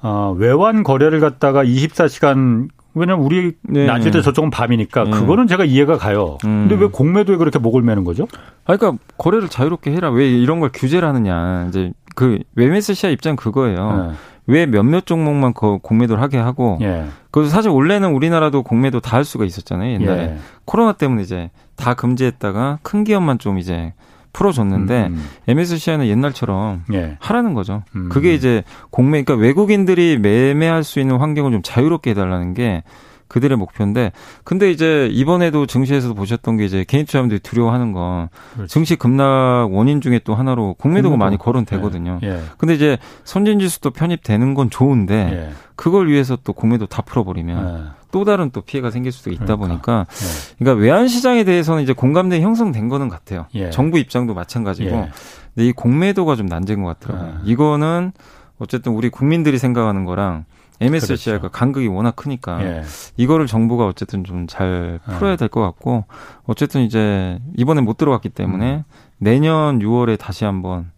[0.00, 3.86] 어, 외환 거래를 갖다가 24시간 왜냐면 우리 네.
[3.86, 5.10] 낮에 저쪽은 밤이니까 네.
[5.10, 6.38] 그거는 제가 이해가 가요.
[6.44, 6.66] 음.
[6.68, 8.26] 근데 왜 공매도에 그렇게 목을 매는 거죠?
[8.64, 10.10] 아, 그러니까 거래를 자유롭게 해라.
[10.10, 11.66] 왜 이런 걸 규제를 하느냐.
[11.68, 14.08] 이제 그 MSCI 입장 그거예요.
[14.08, 14.14] 네.
[14.46, 17.04] 왜 몇몇 종목만 그 공매도를 하게 하고 예.
[17.30, 20.36] 그 사실 원래는 우리나라도 공매도 다 할 수가 있었잖아요 옛날에 예.
[20.64, 23.92] 코로나 때문에 이제 다 금지했다가 큰 기업만 좀 이제
[24.32, 25.28] 풀어줬는데 음, 음.
[25.48, 27.16] MSCI는 옛날처럼 예.
[27.20, 27.82] 하라는 거죠.
[27.94, 28.08] 음.
[28.10, 32.82] 그게 이제 공매 그러니까 외국인들이 매매할 수 있는 환경을 좀 자유롭게 해달라는 게
[33.30, 34.12] 그들의 목표인데
[34.44, 38.72] 근데 이제 이번에도 증시에서도 보셨던 게 이제 개인 투자자들이 두려워하는 건 그렇지.
[38.72, 42.18] 증시 급락 원인 중에 또 하나로 공매도가 많이 거론되거든요.
[42.24, 42.28] 예.
[42.28, 42.40] 예.
[42.58, 45.50] 근데 이제 선진지수도 편입되는 건 좋은데 예.
[45.76, 47.99] 그걸 위해서 또 공매도 다 풀어버리면 예.
[48.10, 49.66] 또 다른 또 피해가 생길 수도 있다 그러니까.
[49.66, 50.54] 보니까 예.
[50.58, 53.46] 그러니까 외환 시장에 대해서는 이제 공감대 형성된 거는 같아요.
[53.54, 53.70] 예.
[53.70, 54.90] 정부 입장도 마찬가지고.
[54.90, 55.10] 예.
[55.54, 57.34] 근데 이 공매도가 좀 난제인 것 같더라고요.
[57.36, 57.40] 아.
[57.44, 58.12] 이거는
[58.58, 60.44] 어쨌든 우리 국민들이 생각하는 거랑
[60.82, 61.52] MSCI가 그렇죠.
[61.52, 62.82] 간극이 워낙 크니까 예.
[63.16, 66.04] 이거를 정부가 어쨌든 좀 잘 풀어야 될 것 같고
[66.46, 68.84] 어쨌든 이제 이번에 못 들어갔기 때문에 음.
[69.18, 70.90] 내년 6월에 다시 한번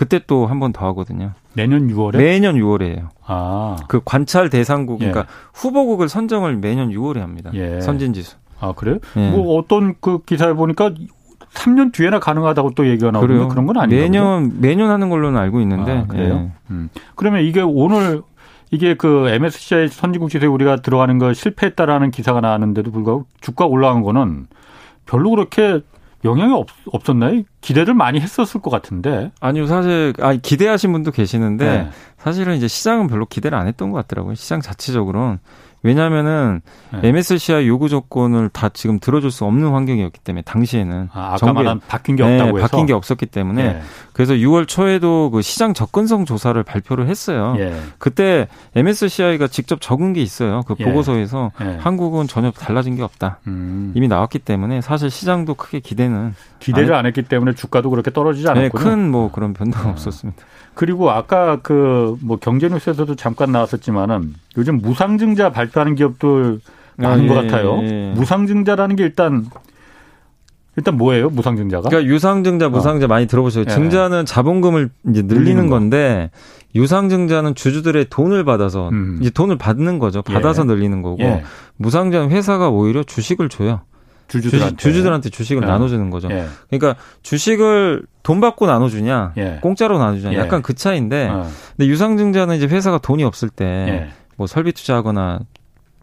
[0.00, 1.32] 그때 또 한 번 더 하거든요.
[1.52, 2.16] 내년 6월에?
[2.16, 3.08] 매년 6월에요.
[3.26, 3.76] 아.
[3.86, 5.24] 그 관찰 대상국, 그러니까 예.
[5.52, 7.50] 후보국을 선정을 매년 6월에 합니다.
[7.52, 7.82] 예.
[7.82, 8.36] 선진지수.
[8.60, 8.96] 아, 그래요?
[9.16, 9.30] 예.
[9.30, 10.92] 뭐 어떤 그 기사에 보니까
[11.52, 14.00] 3년 뒤에나 가능하다고 또 얘기가 나오는데 그런 건 아니에요.
[14.02, 15.98] 매년, 매년 하는 걸로는 알고 있는데.
[15.98, 16.34] 아, 그래요?
[16.46, 16.50] 예.
[16.70, 16.88] 음.
[17.14, 18.22] 그러면 이게 오늘
[18.70, 24.46] 이게 그 MSCI 선진국 지수에 우리가 들어가는 거 실패했다라는 기사가 나왔는데도 불구하고 주가 올라간 거는
[25.04, 25.80] 별로 그렇게
[26.24, 27.42] 영향이 없, 없었나요?
[27.60, 29.32] 기대를 많이 했었을 것 같은데.
[29.40, 31.90] 아니요, 사실, 아 기대하신 분도 계시는데, 네.
[32.18, 34.34] 사실은 이제 시장은 별로 기대를 안 했던 것 같더라고요.
[34.34, 35.38] 시장 자체적으로는.
[35.82, 36.60] 왜냐하면은
[36.92, 37.08] 네.
[37.08, 42.22] MSCI 요구 조건을 다 지금 들어줄 수 없는 환경이었기 때문에 당시에는 아, 아까 바뀐 게
[42.22, 43.82] 없다고 네, 해서 바뀐 게 없었기 때문에 네.
[44.12, 47.54] 그래서 6월 초에도 그 시장 접근성 조사를 발표를 했어요.
[47.58, 47.74] 예.
[47.98, 50.62] 그때 MSCI가 직접 적은 게 있어요.
[50.66, 50.84] 그 예.
[50.84, 51.78] 보고서에서 예.
[51.80, 53.38] 한국은 전혀 달라진 게 없다.
[53.46, 53.92] 음.
[53.94, 58.44] 이미 나왔기 때문에 사실 시장도 크게 기대는 기대를 안, 안 했기 때문에 주가도 그렇게 떨어지지
[58.44, 58.84] 네, 않았군요.
[58.84, 59.90] 네, 큰뭐 그런 변동 아.
[59.90, 60.42] 없었습니다.
[60.74, 66.60] 그리고 아까 그 뭐 경제 뉴스에서도 잠깐 나왔었지만은 요즘 무상증자 발표하는 기업들
[66.96, 67.80] 많은 아, 예, 것 같아요.
[67.82, 68.12] 예.
[68.14, 69.46] 무상증자라는 게 일단
[70.76, 71.30] 일단 뭐예요?
[71.30, 71.88] 무상증자가?
[71.88, 72.70] 그러니까 유상증자, 어.
[72.70, 73.08] 무상증자 어.
[73.08, 73.64] 많이 들어보셔요.
[73.68, 73.70] 예.
[73.72, 76.30] 증자는 자본금을 이제 늘리는, 건데
[76.74, 79.18] 유상증자는 주주들의 돈을 받아서 음.
[79.20, 80.22] 이제 돈을 받는 거죠.
[80.22, 80.66] 받아서 예.
[80.66, 81.42] 늘리는 거고 예.
[81.76, 83.80] 무상증자는 회사가 오히려 주식을 줘요.
[84.28, 85.66] 주주들한테, 주주들한테 주식을 예.
[85.66, 86.28] 나눠주는 거죠.
[86.30, 86.46] 예.
[86.70, 89.58] 그러니까 주식을 돈 받고 나눠주냐, 예.
[89.60, 90.38] 공짜로 나눠주냐, 예.
[90.38, 91.48] 약간 그 차이인데, 어.
[91.76, 94.10] 근데 유상증자는 이제 회사가 돈이 없을 때
[94.40, 94.46] 뭐 예.
[94.46, 95.40] 설비 투자하거나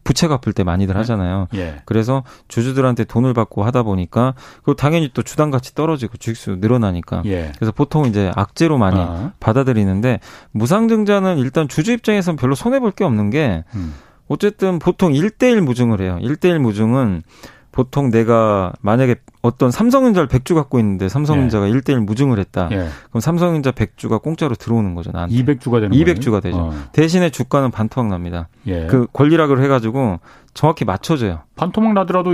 [0.03, 0.99] 부채 갚을 때 많이들 예.
[0.99, 1.47] 하잖아요.
[1.85, 7.23] 그래서 주주들한테 돈을 받고 하다 보니까 그 당연히 또 주당 가치 떨어지고 주식수 늘어나니까
[7.57, 9.31] 그래서 보통 이제 악재로 많이 어.
[9.39, 10.19] 받아들이는데
[10.51, 13.95] 무상증자는 일단 주주 입장에서는 별로 손해 볼 게 없는 게 음.
[14.27, 16.19] 어쨌든 보통 1대1 무증을 해요.
[16.21, 17.23] 1대1 무증은
[17.77, 21.73] 보통 내가 만약에 어떤 삼성전자를 100주 갖고 있는데 삼성전자가 예.
[21.73, 22.69] 1대1 무증을 했다.
[22.71, 22.87] 예.
[23.09, 25.35] 그럼 삼성전자 100주가 공짜로 들어오는 거죠, 나한테.
[25.35, 26.57] 200주가 되는 200주가 되죠.
[26.57, 26.73] 어.
[26.91, 28.49] 대신에 주가는 반토막 납니다.
[28.65, 28.87] 예.
[28.87, 30.19] 그 권리락을 해 가지고
[30.55, 31.41] 정확히 맞춰줘요.
[31.55, 32.33] 반토막 나더라도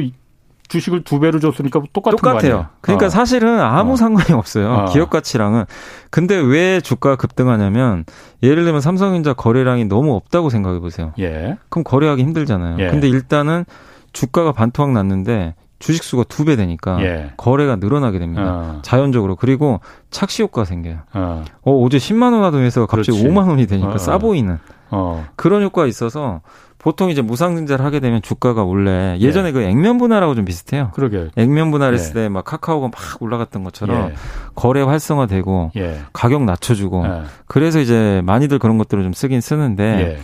[0.70, 2.68] 주식을 두 배로 줬으니까 똑같은 똑같아요.
[2.80, 3.10] 그러니까 어.
[3.10, 3.96] 사실은 아무 어.
[3.98, 4.72] 상관이 없어요.
[4.72, 4.86] 어.
[4.86, 5.66] 기업 가치랑은.
[6.10, 8.06] 근데 왜 주가가 급등하냐면
[8.42, 11.12] 예를 들면 삼성전자 거래량이 너무 없다고 생각해 보세요.
[11.20, 11.58] 예.
[11.68, 12.78] 그럼 거래하기 힘들잖아요.
[12.80, 12.88] 예.
[12.88, 13.66] 근데 일단은
[14.14, 17.32] 주가가 반토막 났는데 주식 수가 두 배 되니까 예.
[17.36, 18.44] 거래가 늘어나게 됩니다.
[18.46, 18.80] 어.
[18.84, 19.36] 자연적으로.
[19.36, 21.00] 그리고 착시 효과가 생겨요.
[21.14, 21.44] 어.
[21.64, 23.28] 어, 제 10만 원 하던 회사가 갑자기 그렇지.
[23.36, 23.98] 5만 원이 되니까 어.
[23.98, 24.60] 싸 보이는
[24.92, 25.26] 어.
[25.36, 26.40] 그런 효과가 있어서
[26.78, 29.52] 보통 이제 무상증자를 하게 되면 주가가 원래 예전에 예.
[29.54, 30.92] 그 액면 분할하고 좀 비슷해요.
[30.94, 31.30] 그러게.
[31.36, 32.24] 액면 분할했을 예.
[32.24, 34.14] 때막 카카오가 막 올라갔던 것처럼 예.
[34.56, 36.00] 거래 활성화되고 예.
[36.14, 37.22] 가격 낮춰주고 예.
[37.48, 40.18] 그래서 이제 많이들 그런 것들을 좀 쓰긴 쓰는데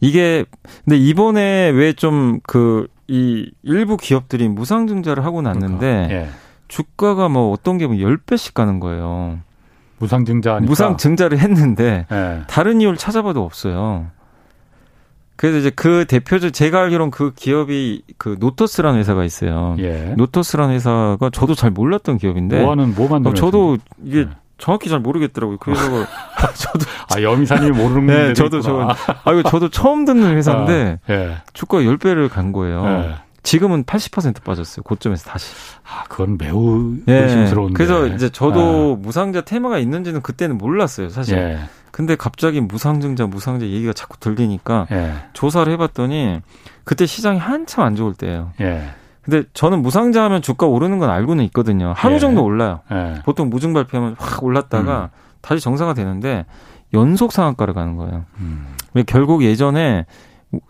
[0.00, 0.44] 이게
[0.84, 6.28] 근데 이번에 왜 좀 그 이 일부 기업들이 무상증자를 하고 났는데 그러니까, 예.
[6.68, 9.38] 주가가 뭐 어떤 게 10배씩 가는 거예요.
[9.98, 12.42] 무상증자 무상증자를 했는데 예.
[12.48, 14.06] 다른 이유를 찾아봐도 없어요.
[15.36, 19.74] 그래서 이제 그 대표적 제가 알기로는 그 기업이 그 노토스라는 회사가 있어요.
[19.78, 20.14] 예.
[20.16, 24.28] 노토스라는 회사가 저도 잘 몰랐던 기업인데 뭐하는 뭐 만드는 어, 저도 이게 예.
[24.62, 25.58] 정확히 잘 모르겠더라고요.
[25.58, 26.06] 그 회사가
[26.54, 28.94] 저도 아 여미사님이 모르는 네, 저도 저
[29.24, 31.36] 아, 이거 저도 처음 듣는 회사인데 아, 예.
[31.52, 32.86] 주가 10배를 간 거예요.
[32.86, 33.14] 예.
[33.42, 34.84] 지금은 80% 빠졌어요.
[34.84, 35.52] 고점에서 다시.
[35.82, 37.12] 아, 그건 매우 예.
[37.12, 37.74] 의심스러운데.
[37.74, 39.02] 그래서 이제 저도 아.
[39.02, 41.38] 무상자 테마가 있는지는 그때는 몰랐어요, 사실.
[41.38, 41.58] 예.
[41.90, 45.14] 근데 갑자기 무상증자, 무상자 얘기가 자꾸 들리니까 예.
[45.32, 46.40] 조사를 해봤더니
[46.84, 48.52] 그때 시장이 한참 안 좋을 때예요.
[49.28, 49.30] 예.
[49.30, 51.92] 근데 저는 무상자 하면 주가 오르는 건 알고는 있거든요.
[51.96, 52.18] 하루 예.
[52.18, 52.80] 정도 올라요.
[52.90, 53.20] 예.
[53.24, 55.18] 보통 무증 발표하면 확 올랐다가 음.
[55.40, 56.44] 다시 정상화 되는데
[56.94, 58.24] 연속 상한가를 가는 거예요.
[58.38, 58.74] 음.
[59.06, 60.06] 결국 예전에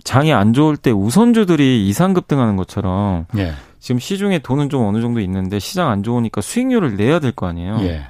[0.04, 3.52] 장이 안 좋을 때 우선주들이 이상 급등하는 것처럼 예.
[3.80, 7.78] 지금 시중에 돈은 좀 어느 정도 있는데 시장 안 좋으니까 수익률을 내야 될 거 아니에요.
[7.80, 8.06] 예.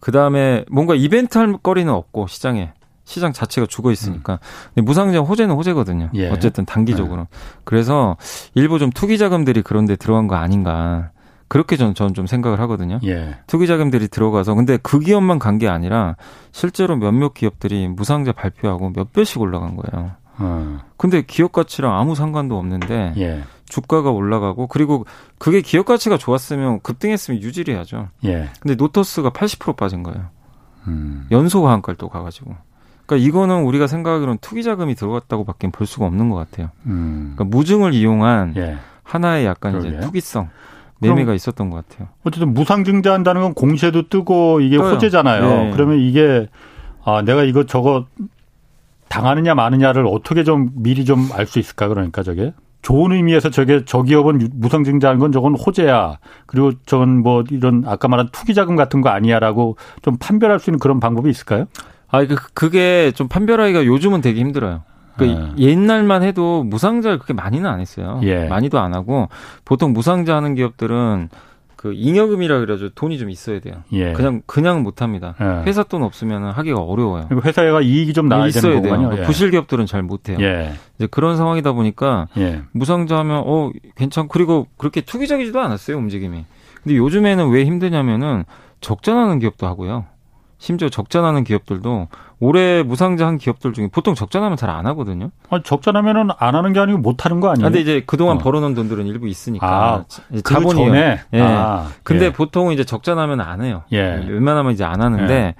[0.00, 2.72] 그 다음에 뭔가 이벤트 할 거리는 없고 시장에
[3.10, 4.34] 시장 자체가 죽어 있으니까.
[4.34, 4.38] 음.
[4.74, 6.10] 근데 무상증자 호재는 호재거든요.
[6.14, 6.28] 예.
[6.30, 7.22] 어쨌든 단기적으로.
[7.22, 7.28] 네.
[7.64, 8.16] 그래서
[8.54, 11.10] 일부 좀 투기 자금들이 그런데 들어간 거 아닌가.
[11.48, 13.00] 그렇게 저는, 저는 좀 생각을 하거든요.
[13.04, 13.36] 예.
[13.48, 16.14] 투기 자금들이 들어가서 근데 그 기업만 간 게 아니라
[16.52, 20.12] 실제로 몇몇 기업들이 무상자 발표하고 몇 배씩 올라간 거예요.
[20.38, 20.78] 어.
[20.96, 23.42] 근데 기업 가치랑 아무 상관도 없는데 예.
[23.68, 25.04] 주가가 올라가고 그리고
[25.38, 28.08] 그게 기업 가치가 좋았으면 급등했으면 유지를 해야죠.
[28.24, 28.48] 예.
[28.60, 30.26] 근데 노토스가 80% 빠진 거예요.
[30.86, 31.26] 음.
[31.32, 32.54] 연속 하한가를 또 가가지고.
[33.10, 36.70] 그러니까 이거는 우리가 생각하기로는 투기 자금이 들어갔다고밖에 볼 수가 없는 것 같아요.
[36.86, 37.32] 음.
[37.34, 38.76] 그러니까 무증을 이용한 예.
[39.02, 39.88] 하나의 약간 그러게.
[39.88, 40.48] 이제 투기성
[41.00, 42.08] 매매가 있었던 것 같아요.
[42.24, 44.94] 어쨌든 무상증자한다는 건 공시에도 뜨고 이게 떠요.
[44.94, 45.42] 호재잖아요.
[45.42, 45.70] 네.
[45.72, 46.48] 그러면 이게
[47.04, 48.06] 아 내가 이거 저거
[49.08, 52.52] 당하느냐 마느냐를 어떻게 좀 미리 좀 알 수 있을까 그러니까 저게
[52.82, 56.18] 좋은 의미에서 저게 저 기업은 무상증자한 건 저건 호재야.
[56.46, 60.78] 그리고 저건 뭐 이런 아까 말한 투기 자금 같은 거 아니야라고 좀 판별할 수 있는
[60.78, 61.66] 그런 방법이 있을까요?
[62.10, 64.82] 아, 그, 그게 좀 판별하기가 요즘은 되게 힘들어요.
[65.16, 65.52] 그 네.
[65.58, 68.20] 옛날만 해도 무상자를 그렇게 많이는 안 했어요.
[68.22, 68.46] 예.
[68.46, 69.28] 많이도 안 하고
[69.64, 71.28] 보통 무상자 하는 기업들은
[71.76, 73.76] 그 잉여금이라 그래가지고 돈이 좀 있어야 돼요.
[73.92, 74.12] 예.
[74.12, 75.34] 그냥 그냥 못 합니다.
[75.40, 75.62] 예.
[75.66, 77.26] 회사 돈 없으면 하기가 어려워요.
[77.28, 79.10] 그리고 회사가 이익이 좀 나야 있어야 되는 거군요.
[79.10, 79.22] 돼요.
[79.22, 79.26] 예.
[79.26, 80.38] 부실 기업들은 잘 못 해요.
[80.40, 80.72] 예.
[80.96, 82.62] 이제 그런 상황이다 보니까 예.
[82.72, 86.44] 무상자하면 어 괜찮 그리고 그렇게 투기적이지도 않았어요 움직임이.
[86.82, 88.44] 근데 요즘에는 왜 힘드냐면은
[88.80, 90.06] 적자 나는 기업도 하고요.
[90.60, 92.08] 심지어 적자나는 기업들도
[92.38, 95.30] 올해 무상자 한 기업들 중에 보통 적자나면 잘 안 하거든요.
[95.48, 97.64] 아, 적자나면은 안 하는 게 아니고 못 하는 거 아니에요?
[97.64, 98.38] 근데 이제 그동안 어.
[98.38, 101.18] 벌어놓은 돈들은 일부 있으니까 아, 그 자본이 예.
[101.40, 102.32] 아, 근데 예.
[102.32, 103.82] 보통 이제 적자나면 안 해요.
[103.92, 104.22] 예.
[104.28, 105.54] 웬만하면 이제 안 하는데 예.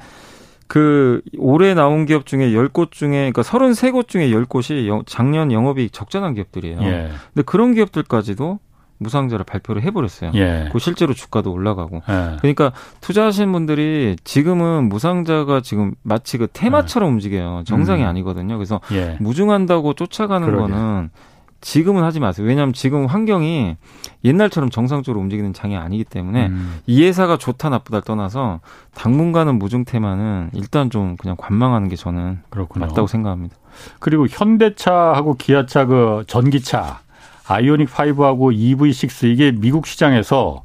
[0.68, 6.80] 그 올해 나온 기업 중에 10곳 중에 그러니까 33곳 중에 10곳이 작년 영업이익 적자난 기업들이에요.
[6.82, 7.10] 예.
[7.34, 8.60] 근데 그런 기업들까지도
[9.00, 10.30] 무상자를 발표를 해버렸어요.
[10.34, 10.68] 예.
[10.70, 12.02] 그 실제로 주가도 올라가고.
[12.08, 12.36] 예.
[12.38, 17.12] 그러니까 투자하시는 분들이 지금은 무상자가 지금 마치 그 테마처럼 예.
[17.14, 17.62] 움직여요.
[17.66, 18.08] 정상이 음.
[18.08, 18.56] 아니거든요.
[18.56, 19.16] 그래서 예.
[19.18, 20.72] 무중한다고 쫓아가는 그러게.
[20.72, 21.10] 거는
[21.62, 22.46] 지금은 하지 마세요.
[22.46, 23.76] 왜냐하면 지금 환경이
[24.24, 26.78] 옛날처럼 정상적으로 움직이는 장이 아니기 때문에 음.
[26.86, 28.60] 이 회사가 좋다 나쁘다 떠나서
[28.94, 32.86] 당분간은 무중 테마는 일단 좀 그냥 관망하는 게 저는 그렇군요.
[32.86, 33.56] 맞다고 생각합니다.
[33.98, 37.00] 그리고 현대차하고 기아차 그 전기차
[37.52, 40.62] 아이오닉 5하고 EV6 이게 미국 시장에서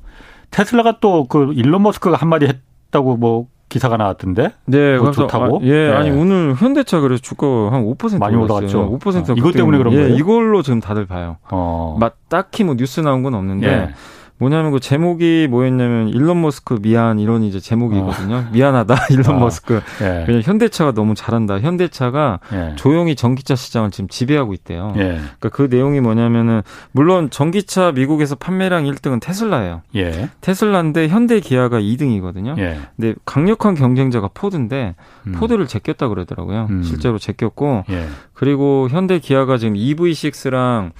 [0.51, 4.51] 테슬라가 또 그 일론 머스크가 한마디 했다고 뭐 기사가 나왔던데.
[4.65, 5.57] 네, 뭐 좋다고.
[5.57, 5.91] 아, 예, 네.
[5.91, 8.97] 아니 오늘 현대차 그래서 주가 한 5% 많이 올라갔죠.
[8.99, 10.15] 5% 어, 이것 때문에 그런 예, 거예요.
[10.15, 11.37] 이걸로 지금 다들 봐요.
[11.49, 11.97] 어.
[11.99, 13.89] 막 딱히 뭐 뉴스 나온 건 없는데 예.
[14.37, 18.35] 뭐냐면 그 제목이 뭐였냐면 일론 머스크 미안 이런 이제 제목이거든요.
[18.35, 18.45] 어.
[18.51, 19.39] 미안하다 일론 어.
[19.39, 19.81] 머스크.
[20.01, 20.25] 예.
[20.25, 21.59] 그냥 현대차가 너무 잘한다.
[21.59, 22.73] 현대차가 예.
[22.75, 24.93] 조용히 전기차 시장을 지금 지배하고 있대요.
[24.97, 25.03] 예.
[25.03, 29.83] 그러니까 그 내용이 뭐냐면은 물론 전기차 미국에서 판매량 1등은 테슬라예요.
[29.95, 30.29] 예.
[30.41, 32.57] 테슬라인데 현대 기아가 2등이거든요.
[32.57, 32.79] 예.
[32.97, 34.95] 근데 강력한 경쟁자가 포드인데
[35.27, 35.31] 음.
[35.33, 36.67] 포드를 제꼈다 그러더라고요.
[36.69, 36.83] 음.
[36.83, 38.07] 실제로 제꼈고 예.
[38.33, 40.91] 그리고 현대 기아가 지금 EV6랑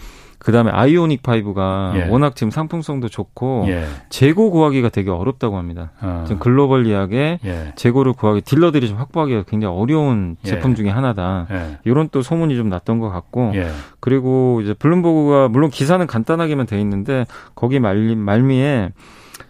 [0.46, 2.08] 그다음에 아이오닉 5가 예.
[2.08, 3.86] 워낙 지금 상품성도 좋고 예.
[4.10, 5.91] 재고 구하기가 되게 어렵다고 합니다.
[6.02, 6.24] 어.
[6.28, 7.74] 지금 글로벌리하게 예.
[7.76, 10.50] 재고를 구하기 딜러들이 좀 확보하기가 굉장히 어려운 예.
[10.50, 11.48] 제품 중에 하나다.
[11.84, 13.72] 이런 또 소문이 좀 났던 것 같고 예.
[14.00, 17.26] 그리고 이제 블룸버그가 물론 기사는 간단하게만 돼 있는데
[17.56, 18.91] 거기 말미, 말미에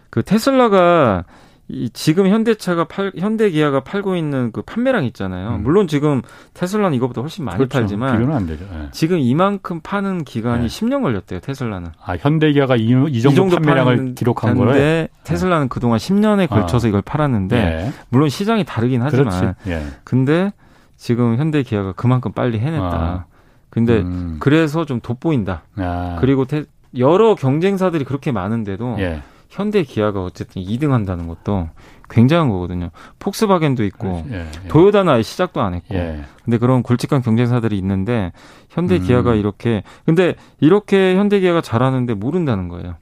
[0.08, 1.24] 그 테슬라가
[1.68, 5.56] 이 지금 현대차가 팔 현대 기아가 팔고 있는 그 판매량 있잖아요.
[5.56, 5.62] 음.
[5.64, 6.22] 물론 지금
[6.54, 7.78] 테슬라는 이것보다 훨씬 많이 그렇죠.
[7.78, 8.64] 팔지만 비교는 안 되죠.
[8.70, 8.88] 네.
[8.92, 10.68] 지금 이만큼 파는 기간이 네.
[10.68, 11.40] 10년 걸렸대요.
[11.40, 11.90] 테슬라는.
[12.00, 14.54] 아 현대 기아가 이, 이, 정도, 이 정도 판매량을 기록한.
[14.72, 15.08] 네.
[15.24, 16.88] 테슬라는 그동안 10년에 걸쳐서 아.
[16.88, 17.92] 이걸 팔았는데 네.
[18.10, 19.82] 물론 시장이 다르긴 하지만 예.
[20.04, 20.52] 근데
[20.96, 22.84] 지금 현대 기아가 그만큼 빨리 해냈다.
[22.84, 23.24] 아.
[23.70, 24.36] 근데 음.
[24.38, 25.64] 그래서 좀 돋보인다.
[25.76, 26.18] 아.
[26.20, 26.64] 그리고 테,
[26.96, 28.96] 여러 경쟁사들이 그렇게 많은데도.
[29.00, 29.22] 예.
[29.48, 31.68] 현대 기아가 어쨌든 2등 한다는 것도
[32.10, 32.90] 굉장한 거거든요.
[33.18, 34.68] 폭스바겐도 있고 예, 예.
[34.68, 35.94] 도요다는 아예 시작도 안 했고.
[35.94, 36.22] 예.
[36.44, 38.32] 근데 그런 굵직한 경쟁사들이 있는데
[38.70, 39.36] 현대 기아가 음.
[39.36, 42.94] 이렇게 근데 이렇게 현대 기아가 잘하는데 모른다는 거예요.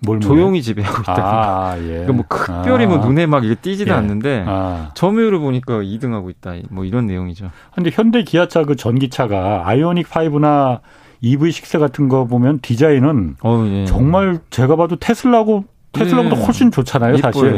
[0.00, 1.14] 뭘 조용히 지배하고 있다.
[1.16, 2.04] 아, 예.
[2.04, 2.98] 그러니까 뭐 특별히 뭐 아.
[2.98, 3.94] 뭐 눈에 막 이게 띄지도 예.
[3.94, 4.90] 않는데 아.
[4.94, 6.54] 점유율을 보니까 2등하고 있다.
[6.70, 7.50] 뭐 이런 내용이죠.
[7.74, 10.80] 근데 현대 기아차 그 전기차가 아이오닉 5나
[11.22, 13.84] EV6 같은 거 보면 디자인은 어, 예.
[13.86, 16.44] 정말 제가 봐도 테슬라고 테슬라보다 네.
[16.44, 17.32] 훨씬 좋잖아요, 예뻐요.
[17.32, 17.52] 사실.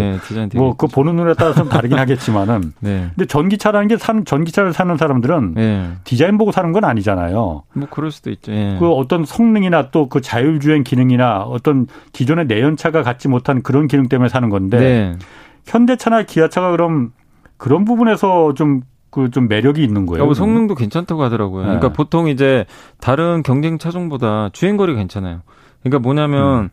[0.48, 2.72] 네, 뭐 그 보는 눈에 따라서 다르긴 하겠지만은.
[2.80, 3.10] 네.
[3.14, 5.90] 근데 전기차라는 게 사는 전기차를 사는 사람들은 네.
[6.04, 7.64] 디자인 보고 사는 건 아니잖아요.
[7.72, 8.52] 뭐 그럴 수도 있죠.
[8.52, 8.76] 예.
[8.78, 14.28] 그 어떤 성능이나 또 그 자율주행 기능이나 어떤 기존의 내연차가 갖지 못한 그런 기능 때문에
[14.28, 15.18] 사는 건데 네.
[15.66, 17.12] 현대차나 기아차가 그럼
[17.56, 20.24] 그런 부분에서 좀 그좀 매력이 있는 거예요.
[20.24, 21.62] 뭐 성능도 괜찮다고 하더라고요.
[21.64, 21.92] 그러니까 네.
[21.92, 22.64] 보통 이제
[23.00, 25.40] 다른 경쟁 차종보다 주행거리 괜찮아요.
[25.82, 26.68] 그러니까 뭐냐면 음.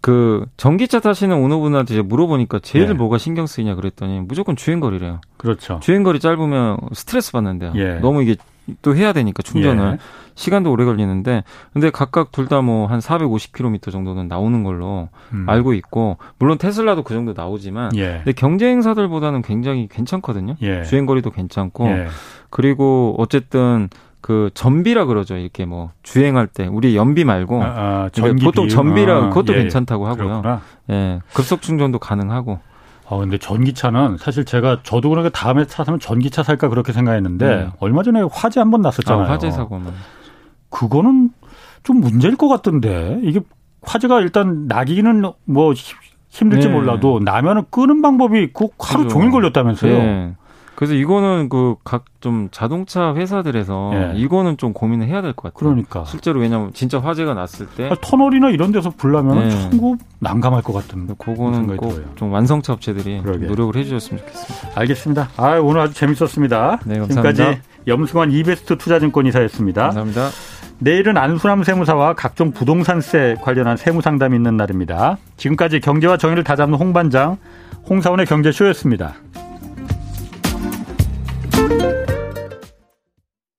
[0.00, 2.92] 그 전기차 타시는 오너분한테 이제 물어보니까 제일 네.
[2.94, 5.20] 뭐가 신경 쓰이냐 그랬더니 무조건 주행거리래요.
[5.36, 5.78] 그렇죠.
[5.80, 7.72] 주행거리 짧으면 스트레스 받는데요.
[7.76, 7.94] 예.
[8.00, 8.36] 너무 이게
[8.80, 9.98] 또 해야 되니까 충전을 예.
[10.34, 15.44] 시간도 오래 걸리는데 근데 각각 둘 다 뭐 한 450km 정도는 나오는 걸로 음.
[15.48, 18.20] 알고 있고 물론 테슬라도 그 정도 나오지만 예.
[18.24, 20.54] 근데 경쟁사들보다는 굉장히 괜찮거든요.
[20.62, 20.84] 예.
[20.84, 22.06] 주행 거리도 괜찮고 예.
[22.50, 23.88] 그리고 어쨌든
[24.22, 25.36] 그 전비라 그러죠.
[25.36, 29.58] 이렇게 뭐 주행할 때 우리 연비 말고 아, 아, 그러니까 보통 전비라 아, 그것도 예,
[29.58, 30.26] 괜찮다고 하고요.
[30.42, 30.60] 그렇구나.
[30.90, 32.60] 예, 급속 충전도 가능하고.
[33.06, 37.68] 어, 근데 전기차는 사실 제가 저도 그러니까 다음에 차 사면 전기차 살까 그렇게 생각했는데 네.
[37.80, 39.26] 얼마 전에 화재 한 번 났었잖아요.
[39.26, 39.90] 아, 화재 사고는.
[40.70, 41.30] 그거는
[41.82, 43.40] 좀 문제일 것 같던데 이게
[43.82, 45.74] 화재가 일단 나기는 뭐
[46.28, 46.72] 힘들지 네.
[46.72, 49.92] 몰라도 나면은 끄는 방법이 그 하루 종일 걸렸다면서요.
[49.98, 50.34] 네.
[50.74, 54.12] 그래서 이거는 그 각 좀 자동차 회사들에서 예.
[54.14, 55.58] 이거는 좀 고민을 해야 될 것 같아요.
[55.70, 59.50] 그러니까 실제로 왜냐하면 진짜 화재가 났을 때 아, 터널이나 이런 데서 불나면 네.
[59.50, 61.08] 천국 난감할 것 같은.
[61.18, 64.80] 그거는 꼭좀 완성차 업체들이 좀 노력을 해주셨으면 좋겠습니다.
[64.80, 65.28] 알겠습니다.
[65.36, 66.78] 아 오늘 아주 재밌었습니다.
[66.84, 67.32] 네 감사합니다.
[67.32, 69.82] 지금까지 염승환 이베스트 투자증권 이사였습니다.
[69.82, 70.28] 감사합니다.
[70.78, 75.18] 내일은 안수남 세무사와 각종 부동산세 관련한 세무 상담이 있는 날입니다.
[75.36, 77.36] 지금까지 경제와 정의를 다잡는 홍반장
[77.90, 79.14] 홍사원의 경제쇼였습니다.